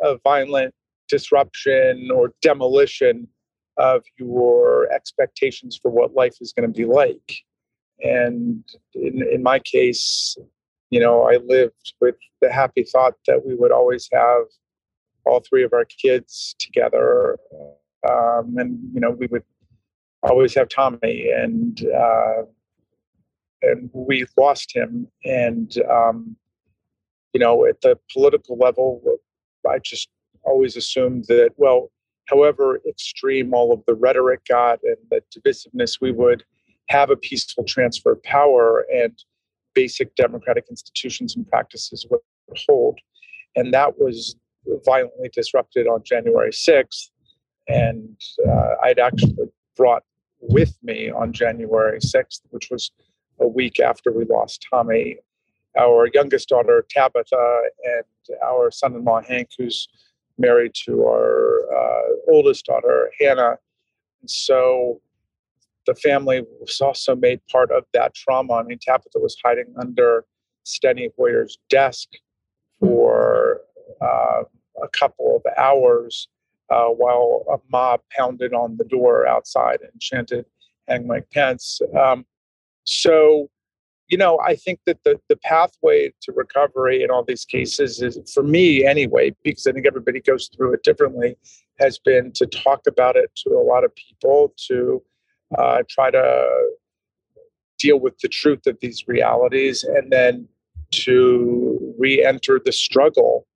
[0.00, 0.74] a violent
[1.08, 3.28] disruption or demolition
[3.76, 7.44] of your expectations for what life is going to be like.
[8.00, 10.36] And in, in my case,
[10.90, 14.44] you know, I lived with the happy thought that we would always have
[15.24, 17.38] all three of our kids together.
[18.08, 19.44] Um, and, you know, we would
[20.22, 21.30] always have Tommy.
[21.30, 22.42] And, uh,
[23.62, 25.08] and we lost him.
[25.24, 26.36] And, um,
[27.32, 29.02] you know, at the political level,
[29.68, 30.08] I just
[30.44, 31.90] always assumed that, well,
[32.26, 36.44] however extreme all of the rhetoric got and the divisiveness, we would
[36.88, 39.12] have a peaceful transfer of power and
[39.74, 42.20] basic democratic institutions and practices would
[42.68, 42.98] hold.
[43.56, 44.36] And that was
[44.84, 47.10] violently disrupted on January 6th.
[47.68, 48.16] And
[48.46, 49.34] uh, I'd actually
[49.76, 50.02] brought
[50.40, 52.90] with me on January 6th, which was
[53.40, 55.16] a week after we lost Tommy,
[55.78, 59.88] our youngest daughter Tabitha and our son-in-law Hank, who's
[60.38, 63.56] married to our uh, oldest daughter Hannah.
[64.20, 65.00] And so
[65.86, 68.54] the family was also made part of that trauma.
[68.54, 70.24] I mean, Tabitha was hiding under
[70.66, 72.08] Steny Hoyer's desk
[72.80, 73.60] for
[74.00, 74.42] uh,
[74.82, 76.28] a couple of hours
[76.70, 80.46] uh, while a mob pounded on the door outside and chanted
[80.88, 82.24] "Hang Mike Pence." Um,
[82.84, 83.50] so,
[84.08, 88.18] you know, I think that the the pathway to recovery in all these cases is,
[88.32, 91.36] for me anyway, because I think everybody goes through it differently,
[91.78, 95.02] has been to talk about it to a lot of people, to
[95.58, 96.70] uh, try to
[97.78, 100.48] deal with the truth of these realities, and then
[100.92, 103.46] to re-enter the struggle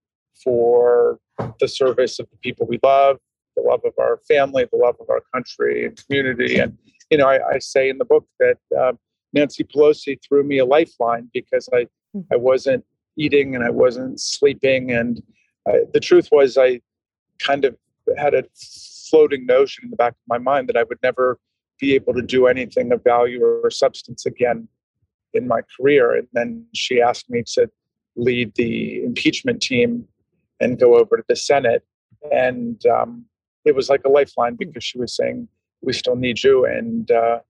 [0.42, 1.18] for
[1.61, 3.18] the service of the people we love,
[3.56, 6.58] the love of our family, the love of our country and community.
[6.58, 6.76] And
[7.11, 8.98] you know, I, I say in the book that um,
[9.32, 11.87] Nancy Pelosi threw me a lifeline because I
[12.32, 12.84] I wasn't
[13.16, 15.22] eating and I wasn't sleeping, and
[15.68, 16.80] uh, the truth was I
[17.38, 17.76] kind of
[18.16, 18.44] had a
[19.11, 21.38] floating notion in the back of my mind that I would never
[21.78, 24.68] be able to do anything of value or substance again
[25.34, 26.14] in my career.
[26.14, 27.70] And then she asked me to
[28.16, 30.06] lead the impeachment team
[30.60, 31.84] and go over to the Senate.
[32.32, 33.24] And um,
[33.64, 35.48] it was like a lifeline because she was saying,
[35.82, 37.40] We still need you, and uh,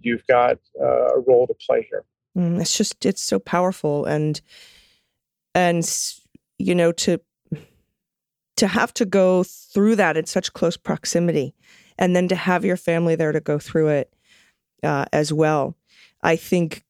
[0.00, 2.04] you've got uh, a role to play here.
[2.36, 4.40] Mm, it's just it's so powerful and
[5.54, 5.84] and
[6.58, 7.20] you know to
[8.56, 11.54] to have to go through that in such close proximity
[11.98, 14.12] and then to have your family there to go through it
[14.82, 15.76] uh, as well
[16.22, 16.84] i think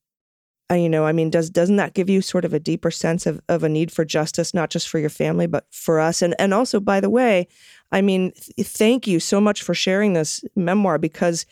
[0.71, 3.27] uh, you know i mean does doesn't that give you sort of a deeper sense
[3.27, 6.35] of, of a need for justice not just for your family but for us and
[6.39, 7.47] and also by the way
[7.91, 11.47] i mean th- thank you so much for sharing this memoir because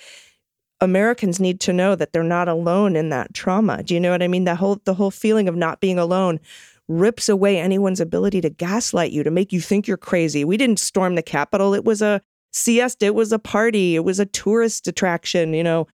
[0.83, 3.83] Americans need to know that they're not alone in that trauma.
[3.83, 4.45] Do you know what I mean?
[4.45, 6.41] The whole the whole feeling of not being alone
[6.89, 10.45] rips away anyone's ability to gaslight you, to make you think you're crazy.
[10.45, 11.73] We didn't storm the Capitol.
[11.75, 12.21] It was a
[12.53, 15.87] siesta, it was a party, it was a tourist attraction, you know.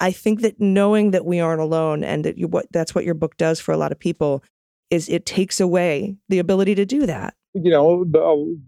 [0.00, 3.14] I think that knowing that we aren't alone and that you what that's what your
[3.14, 4.42] book does for a lot of people
[4.90, 8.04] is it takes away the ability to do that you know,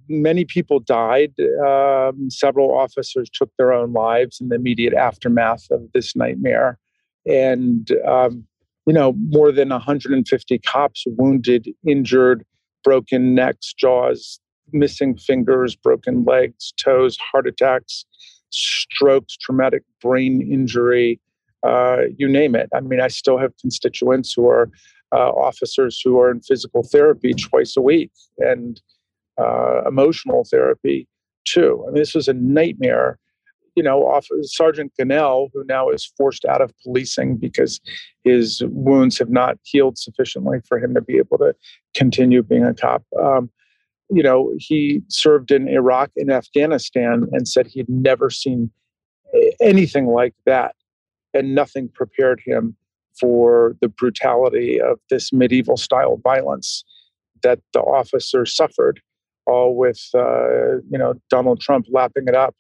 [0.09, 1.35] many people died.
[1.67, 6.79] Um, several officers took their own lives in the immediate aftermath of this nightmare.
[7.27, 8.45] And, um,
[8.87, 12.45] you know, more than 150 cops wounded, injured,
[12.85, 14.39] broken necks, jaws,
[14.73, 18.05] missing fingers, broken legs, toes, heart attacks,
[18.51, 21.21] strokes, traumatic brain injury,
[21.63, 22.69] uh, you name it.
[22.75, 24.71] I mean, I still have constituents who are
[25.13, 28.81] uh, officers who are in physical therapy twice a week and
[29.39, 31.09] uh, emotional therapy
[31.45, 31.85] too.
[31.87, 33.19] I mean, this was a nightmare.
[33.75, 37.79] You know, off, Sergeant Gonell, who now is forced out of policing because
[38.25, 41.55] his wounds have not healed sufficiently for him to be able to
[41.95, 43.05] continue being a cop.
[43.23, 43.51] Um,
[44.11, 48.71] you know, he served in Iraq and Afghanistan and said he'd never seen
[49.61, 50.75] anything like that,
[51.35, 52.77] and nothing prepared him
[53.19, 56.85] for the brutality of this medieval style violence
[57.42, 59.01] that the officer suffered,
[59.47, 62.55] all with uh, you know Donald Trump lapping it up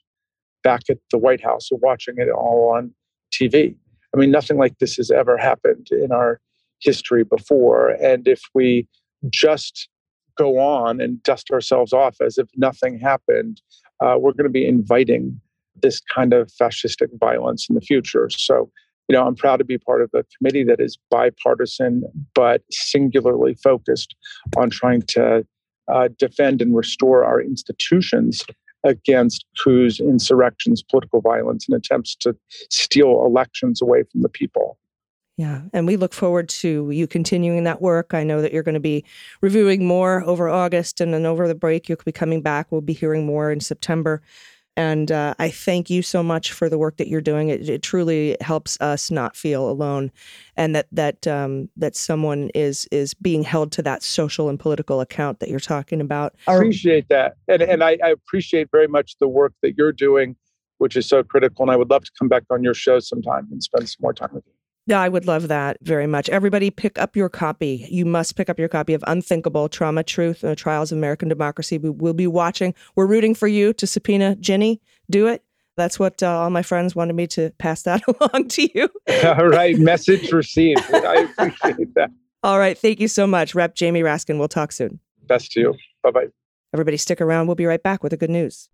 [0.62, 2.92] back at the White House or watching it all on
[3.32, 3.74] TV.
[4.14, 6.40] I mean, nothing like this has ever happened in our
[6.80, 7.90] history before.
[7.90, 8.88] And if we
[9.30, 9.88] just
[10.36, 13.60] go on and dust ourselves off as if nothing happened,
[14.00, 15.40] uh, we're going to be inviting
[15.82, 18.28] this kind of fascistic violence in the future.
[18.30, 18.70] So
[19.08, 22.02] you know, I'm proud to be part of a committee that is bipartisan
[22.34, 24.16] but singularly focused
[24.56, 25.46] on trying to
[25.92, 28.44] uh, defend and restore our institutions
[28.84, 32.36] against coups, insurrections, political violence, and attempts to
[32.70, 34.78] steal elections away from the people.
[35.36, 38.14] Yeah, and we look forward to you continuing that work.
[38.14, 39.04] I know that you're going to be
[39.42, 41.88] reviewing more over August and then over the break.
[41.88, 42.72] You'll be coming back.
[42.72, 44.22] We'll be hearing more in September.
[44.78, 47.48] And uh, I thank you so much for the work that you're doing.
[47.48, 50.10] It, it truly helps us not feel alone,
[50.54, 55.00] and that that um, that someone is is being held to that social and political
[55.00, 56.34] account that you're talking about.
[56.46, 60.36] I appreciate that, and and I, I appreciate very much the work that you're doing,
[60.76, 61.62] which is so critical.
[61.62, 64.12] And I would love to come back on your show sometime and spend some more
[64.12, 64.55] time with you.
[64.88, 66.28] Yeah, I would love that very much.
[66.28, 67.88] Everybody pick up your copy.
[67.90, 71.28] You must pick up your copy of Unthinkable Trauma, Truth, and the Trials of American
[71.28, 71.76] Democracy.
[71.76, 72.72] We will be watching.
[72.94, 74.78] We're rooting for you to subpoena Ginni.
[75.10, 75.42] Do it.
[75.76, 78.88] That's what uh, all my friends wanted me to pass that along to you.
[79.24, 79.76] all right.
[79.76, 80.82] Message received.
[80.94, 82.10] I appreciate that.
[82.44, 82.78] All right.
[82.78, 83.74] Thank you so much, Rep.
[83.74, 84.38] Jamie Raskin.
[84.38, 85.00] We'll talk soon.
[85.26, 85.74] Best to you.
[86.04, 86.26] Bye bye.
[86.72, 87.46] Everybody, stick around.
[87.46, 88.68] We'll be right back with the good news.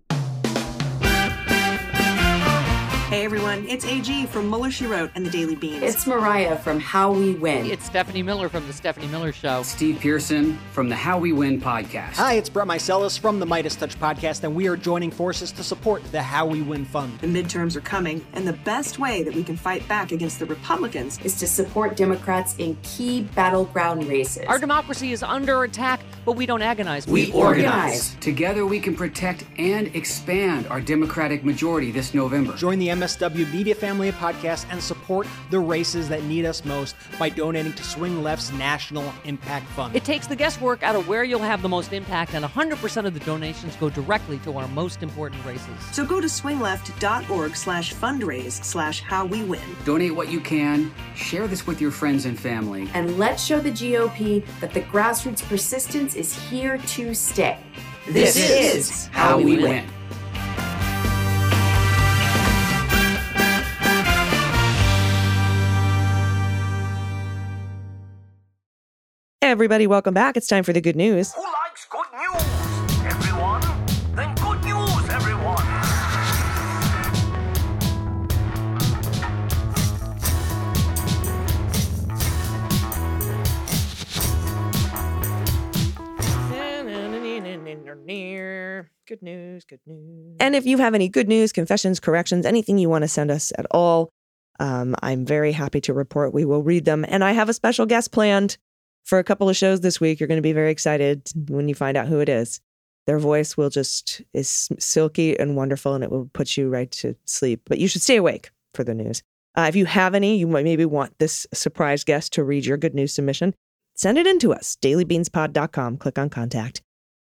[3.13, 5.83] Hey everyone, it's AG from Mueller She Wrote and the Daily Beans.
[5.83, 7.67] It's Mariah from How We Win.
[7.67, 9.63] It's Stephanie Miller from The Stephanie Miller Show.
[9.65, 12.15] Steve Pearson from the How We Win podcast.
[12.15, 15.63] Hi, it's Brett Meiselas from the Midas Touch podcast, and we are joining forces to
[15.63, 17.19] support the How We Win Fund.
[17.19, 20.47] the midterms are coming, and the best way that we can fight back against the
[20.47, 24.47] Republicans is to support Democrats in key battleground races.
[24.47, 27.07] Our democracy is under attack, but we don't agonize.
[27.07, 27.67] we organize.
[27.67, 28.15] organize.
[28.21, 32.57] Together we can protect and expand our Democratic majority this November.
[32.57, 36.95] Join the MSW Media family of podcasts and support the races that need us most
[37.19, 39.97] by donating to Swing Left's National Impact Fund.
[39.97, 43.13] It takes the guesswork out of where you'll have the most impact, and 100% of
[43.13, 45.67] the donations go directly to our most important races.
[45.91, 49.63] So go to swingleft.org slash fundraise slash how we win.
[49.85, 52.89] Donate what you can, share this with your friends and family.
[52.95, 57.59] and let's show the GOP that the grassroots persistence is here to stay.
[58.07, 59.85] This is How We Win.
[59.85, 60.02] Hey
[69.43, 70.37] everybody, welcome back.
[70.37, 71.33] It's time for the good news.
[71.35, 73.05] Who likes good news?
[73.05, 73.61] Everyone?
[74.15, 75.83] Then good news, everyone.
[89.09, 90.37] Good news, good news.
[90.41, 93.53] And if you have any good news, confessions, corrections, anything you want to send us
[93.59, 94.09] at all,
[94.59, 97.05] um, I'm very happy to report we will read them.
[97.07, 98.57] And I have a special guest planned
[99.05, 100.21] for a couple of shows this week.
[100.21, 102.61] You're going to be very excited when you find out who it is.
[103.07, 107.17] Their voice will just is silky and wonderful, and it will put you right to
[107.25, 107.63] sleep.
[107.67, 109.23] But you should stay awake for the news.
[109.57, 112.77] Uh, if you have any, you might maybe want this surprise guest to read your
[112.77, 113.55] good news submission.
[113.95, 114.77] Send it in to us.
[114.81, 115.99] DailyBeanspod.com.
[115.99, 116.81] Click on contact.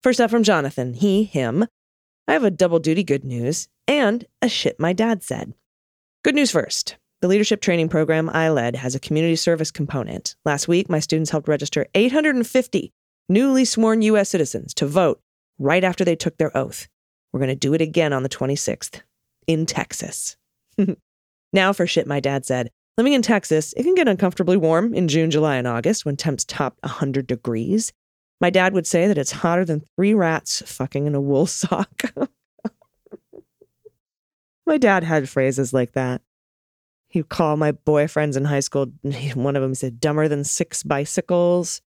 [0.04, 0.94] First up from Jonathan.
[0.94, 1.66] He, him.
[2.28, 5.54] I have a double duty good news and a shit my dad said.
[6.24, 6.98] Good news first.
[7.22, 10.36] The leadership training program I led has a community service component.
[10.44, 12.92] Last week, my students helped register 850
[13.30, 14.30] newly sworn U.S.
[14.30, 15.22] citizens to vote
[15.60, 16.88] right after they took their oath.
[17.32, 19.02] We're going to do it again on the 26th
[19.46, 20.36] in Texas.
[21.54, 22.72] now for shit my dad said.
[22.98, 26.44] Living in Texas, it can get uncomfortably warm in June, July, and August when temps
[26.44, 27.94] top 100 degrees.
[28.42, 32.02] My dad would say that it's hotter than three rats fucking in a wool sock.
[34.66, 36.24] my dad had phrases like that.
[37.12, 38.88] He'd call my boyfriends in high school,
[39.34, 41.82] one of them said, dumber than six bicycles,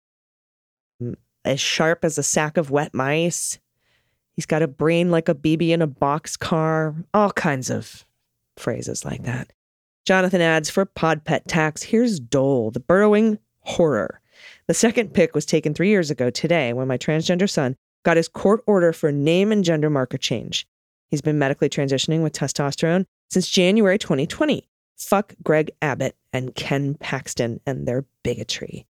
[1.45, 3.57] as sharp as a sack of wet mice.
[4.35, 8.05] He's got a brain like a BB in a boxcar, all kinds of
[8.57, 9.53] phrases like that.
[10.05, 14.19] Jonathan adds for Pod Pet Tax, here's Dole, the burrowing horror.
[14.67, 18.27] The second pick was taken three years ago today when my transgender son got his
[18.27, 20.67] court order for name and gender marker change.
[21.09, 24.67] He's been medically transitioning with testosterone since January 2020.
[25.03, 28.85] Fuck Greg Abbott and Ken Paxton and their bigotry.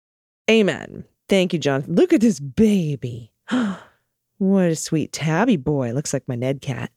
[0.50, 1.04] Amen.
[1.28, 1.94] Thank you, Jonathan.
[1.94, 3.32] Look at this baby.
[4.38, 5.92] what a sweet tabby boy.
[5.92, 6.90] Looks like my Ned cat.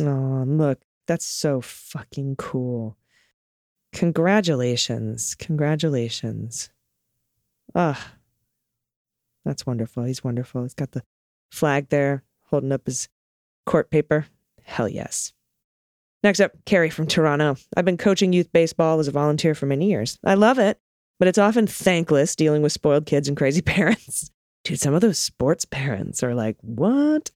[0.00, 0.80] Oh, look.
[1.06, 2.96] That's so fucking cool.
[3.92, 5.34] Congratulations.
[5.36, 6.70] Congratulations.
[7.74, 8.14] Ah,
[9.44, 10.04] that's wonderful.
[10.04, 10.62] He's wonderful.
[10.62, 11.02] He's got the
[11.50, 13.08] flag there, holding up his
[13.64, 14.26] court paper.
[14.64, 15.32] Hell yes.
[16.26, 17.56] Next up, Carrie from Toronto.
[17.76, 20.18] I've been coaching youth baseball as a volunteer for many years.
[20.24, 20.76] I love it,
[21.20, 24.28] but it's often thankless dealing with spoiled kids and crazy parents.
[24.64, 27.30] Dude, some of those sports parents are like, what?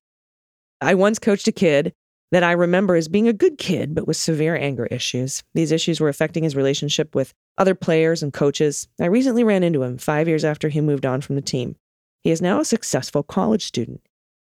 [0.81, 1.95] I once coached a kid
[2.33, 5.45] that I remember as being a good kid, but with severe anger issues.
[5.55, 8.89] These issues were affecting his relationship with other players and coaches.
[9.01, 11.77] I recently ran into him five years after he moved on from the team.
[12.25, 14.01] He is now a successful college student.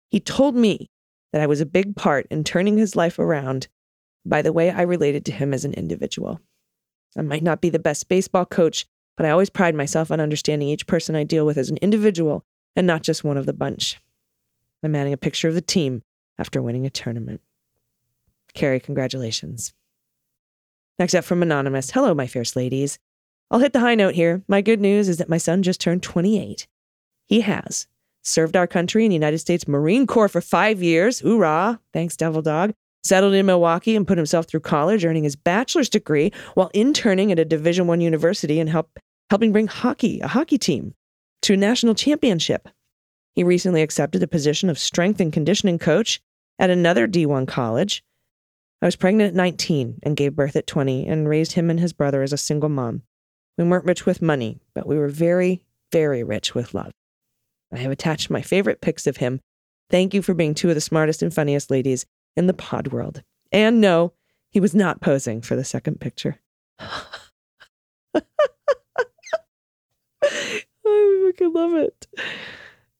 [0.10, 0.90] He told me
[1.34, 3.68] that I was a big part in turning his life around
[4.30, 6.40] by the way I related to him as an individual.
[7.18, 8.86] I might not be the best baseball coach,
[9.18, 12.46] but I always pride myself on understanding each person I deal with as an individual
[12.76, 14.00] and not just one of the bunch.
[14.84, 16.04] I'm adding a picture of the team
[16.38, 17.42] after winning a tournament.
[18.54, 19.74] Carrie, congratulations.
[20.98, 23.00] Next up from Anonymous Hello, my fierce ladies.
[23.52, 24.44] I'll hit the high note here.
[24.48, 26.68] My good news is that my son just turned 28.
[27.26, 27.88] He has
[28.22, 31.20] served our country in the United States Marine Corps for five years.
[31.20, 31.80] Hoorah!
[31.94, 32.74] Thanks, Devil Dog.
[33.04, 37.40] Settled in Milwaukee and put himself through college, earning his bachelor's degree while interning at
[37.40, 40.94] a Division One university and help, helping bring hockey, a hockey team,
[41.44, 42.68] to a national championship.
[43.36, 46.20] He recently accepted the position of strength and conditioning coach
[46.58, 48.04] at another D1 college.
[48.82, 51.94] I was pregnant at 19 and gave birth at 20 and raised him and his
[51.94, 53.04] brother as a single mom.
[53.58, 56.92] We weren't rich with money, but we were very, very rich with love.
[57.74, 59.40] I have attached my favorite pics of him.
[59.90, 63.24] Thank you for being two of the smartest and funniest ladies in the pod world.
[63.52, 64.14] And no,
[64.50, 66.40] He was not posing for the second picture.
[66.80, 68.22] I
[70.86, 72.08] fucking love it.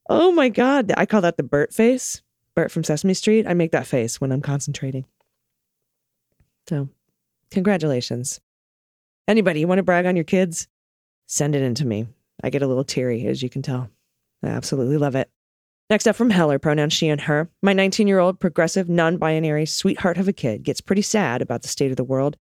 [0.08, 0.92] Oh my God.
[0.96, 2.22] I call that the Bert face.
[2.54, 3.46] Bert from Sesame Street.
[3.46, 5.04] I make that face when I'm concentrating.
[6.68, 6.88] So,
[7.50, 8.40] congratulations.
[9.28, 10.68] Anybody, you want to brag on your kids?
[11.26, 12.06] Send it in to me.
[12.42, 13.88] I get a little teary, as you can tell.
[14.42, 15.30] I absolutely love it.
[15.90, 17.50] Next up from Heller, pronouns she and her.
[17.62, 21.62] My 19 year old progressive, non binary sweetheart of a kid gets pretty sad about
[21.62, 22.36] the state of the world,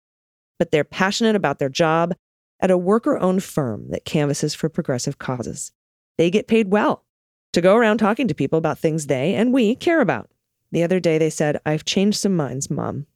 [0.59, 2.15] but they're passionate about their job
[2.61, 5.73] at a worker owned firm that canvasses for progressive causes.
[6.19, 7.07] They get paid well
[7.55, 10.31] to go around talking to people about things they and we care about.
[10.71, 13.07] The other day they said, I've changed some minds, mom.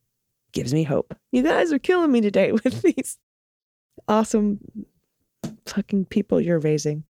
[0.52, 1.14] Gives me hope.
[1.30, 3.18] You guys are killing me today with these
[4.08, 4.60] awesome
[5.66, 7.04] fucking people you're raising.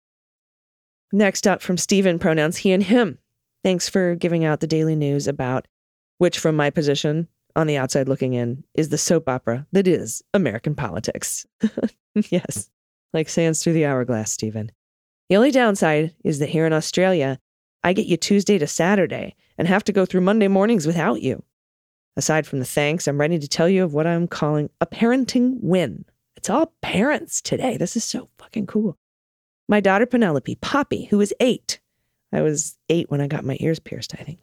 [1.11, 3.17] Next up from Stephen, pronouns he and him.
[3.63, 5.67] Thanks for giving out the daily news about
[6.17, 10.21] which, from my position on the outside looking in, is the soap opera that is
[10.33, 11.47] American politics.
[12.29, 12.69] yes,
[13.13, 14.71] like sands through the hourglass, Stephen.
[15.29, 17.39] The only downside is that here in Australia,
[17.83, 21.43] I get you Tuesday to Saturday and have to go through Monday mornings without you.
[22.17, 25.57] Aside from the thanks, I'm ready to tell you of what I'm calling a parenting
[25.61, 26.05] win.
[26.35, 27.77] It's all parents today.
[27.77, 28.97] This is so fucking cool.
[29.69, 31.79] My daughter Penelope, Poppy, who is eight.
[32.33, 34.39] I was eight when I got my ears pierced, I think.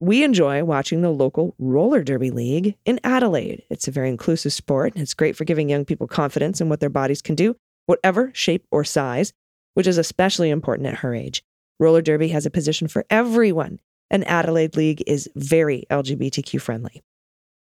[0.00, 3.62] We enjoy watching the local roller derby league in Adelaide.
[3.70, 6.80] It's a very inclusive sport, and it's great for giving young people confidence in what
[6.80, 7.56] their bodies can do,
[7.86, 9.32] whatever shape or size,
[9.72, 11.42] which is especially important at her age.
[11.80, 17.02] Roller derby has a position for everyone, and Adelaide League is very LGBTQ friendly.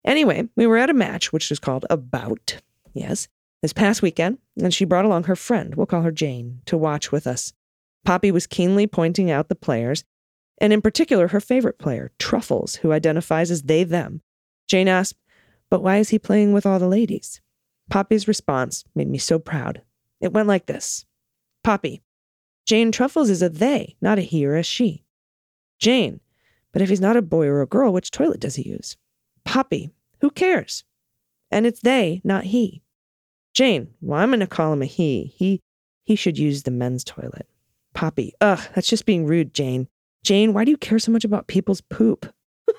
[0.03, 2.61] Anyway, we were at a match, which was called a bout.
[2.95, 3.27] Yes,
[3.65, 7.11] this past weekend, and she brought along her friend, we'll call her Jane, to watch
[7.11, 7.51] with us.
[8.05, 10.03] Poppy was keenly pointing out the players,
[10.59, 14.21] and in particular her favorite player, Truffles, who identifies as they them.
[14.67, 15.15] Jane asked,
[15.71, 17.41] But why is he playing with all the ladies?
[17.89, 19.81] Poppy's response made me so proud.
[20.21, 21.07] It went like this
[21.63, 22.03] Poppy,
[22.67, 25.05] Jane Truffles is a they, not a he or a she.
[25.79, 26.19] Jane,
[26.71, 28.95] but if he's not a boy or a girl, which toilet does he use?
[29.43, 29.89] Poppy,
[30.21, 30.83] who cares?
[31.49, 32.83] And it's they, not he.
[33.55, 35.33] Jane, well, I'm going to call him a he.
[35.37, 35.61] He
[36.03, 37.47] he should use the men's toilet.
[37.95, 39.87] Poppy, ugh, that's just being rude, Jane.
[40.23, 42.31] Jane, why do you care so much about people's poop?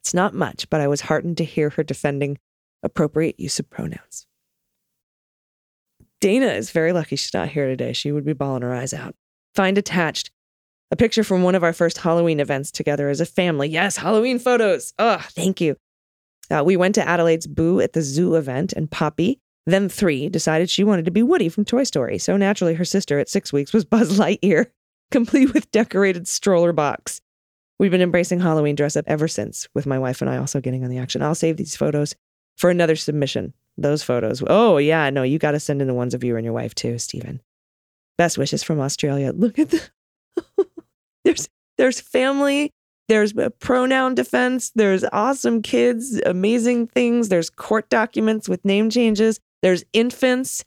[0.00, 2.38] it's not much, but I was heartened to hear her defending
[2.82, 4.26] appropriate use of pronouns.
[6.20, 7.92] Dana is very lucky she's not here today.
[7.92, 9.14] She would be bawling her eyes out.
[9.54, 10.30] Find attached
[10.90, 13.68] a picture from one of our first Halloween events together as a family.
[13.68, 14.92] Yes, Halloween photos.
[14.98, 15.76] Ugh, thank you.
[16.50, 20.68] Uh, we went to Adelaide's Boo at the zoo event, and Poppy, then three, decided
[20.68, 22.18] she wanted to be Woody from Toy Story.
[22.18, 24.66] So naturally, her sister at six weeks was Buzz Lightyear,
[25.10, 27.20] complete with decorated stroller box.
[27.78, 30.84] We've been embracing Halloween dress up ever since, with my wife and I also getting
[30.84, 31.22] on the action.
[31.22, 32.14] I'll save these photos
[32.56, 33.52] for another submission.
[33.76, 34.42] Those photos.
[34.46, 36.74] Oh, yeah, no, you got to send in the ones of you and your wife
[36.74, 37.40] too, Stephen.
[38.16, 39.32] Best wishes from Australia.
[39.34, 39.82] Look at the.
[41.24, 42.70] there's there's family
[43.08, 44.70] there's a pronoun defense.
[44.74, 47.28] There's awesome kids, amazing things.
[47.28, 49.40] There's court documents with name changes.
[49.62, 50.64] There's infants.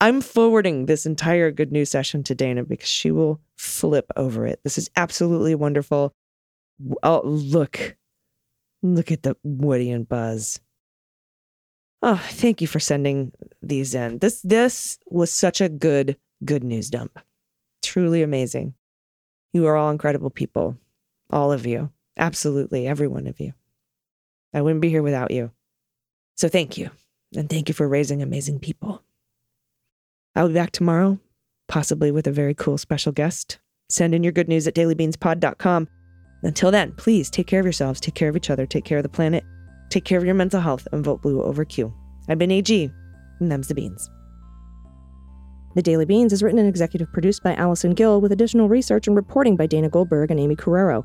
[0.00, 4.60] I'm forwarding this entire good news session to Dana because she will flip over it.
[4.64, 6.14] This is absolutely wonderful.
[7.02, 7.96] Oh, look.
[8.82, 10.60] Look at the Woody and Buzz.
[12.02, 13.32] Oh, thank you for sending
[13.62, 14.18] these in.
[14.18, 17.18] This this was such a good good news dump.
[17.82, 18.74] Truly amazing.
[19.54, 20.76] You are all incredible people.
[21.30, 21.90] All of you.
[22.16, 23.54] Absolutely, every one of you.
[24.52, 25.50] I wouldn't be here without you.
[26.36, 26.90] So thank you.
[27.36, 29.02] And thank you for raising amazing people.
[30.36, 31.18] I'll be back tomorrow,
[31.68, 33.58] possibly with a very cool special guest.
[33.88, 35.88] Send in your good news at dailybeanspod.com.
[36.42, 39.02] Until then, please take care of yourselves, take care of each other, take care of
[39.02, 39.44] the planet,
[39.90, 41.92] take care of your mental health, and vote blue over Q.
[42.28, 42.90] I've been AG,
[43.40, 44.10] and them's the beans.
[45.74, 49.16] The Daily Beans is written and executive produced by Allison Gill with additional research and
[49.16, 51.04] reporting by Dana Goldberg and Aimee Carrero.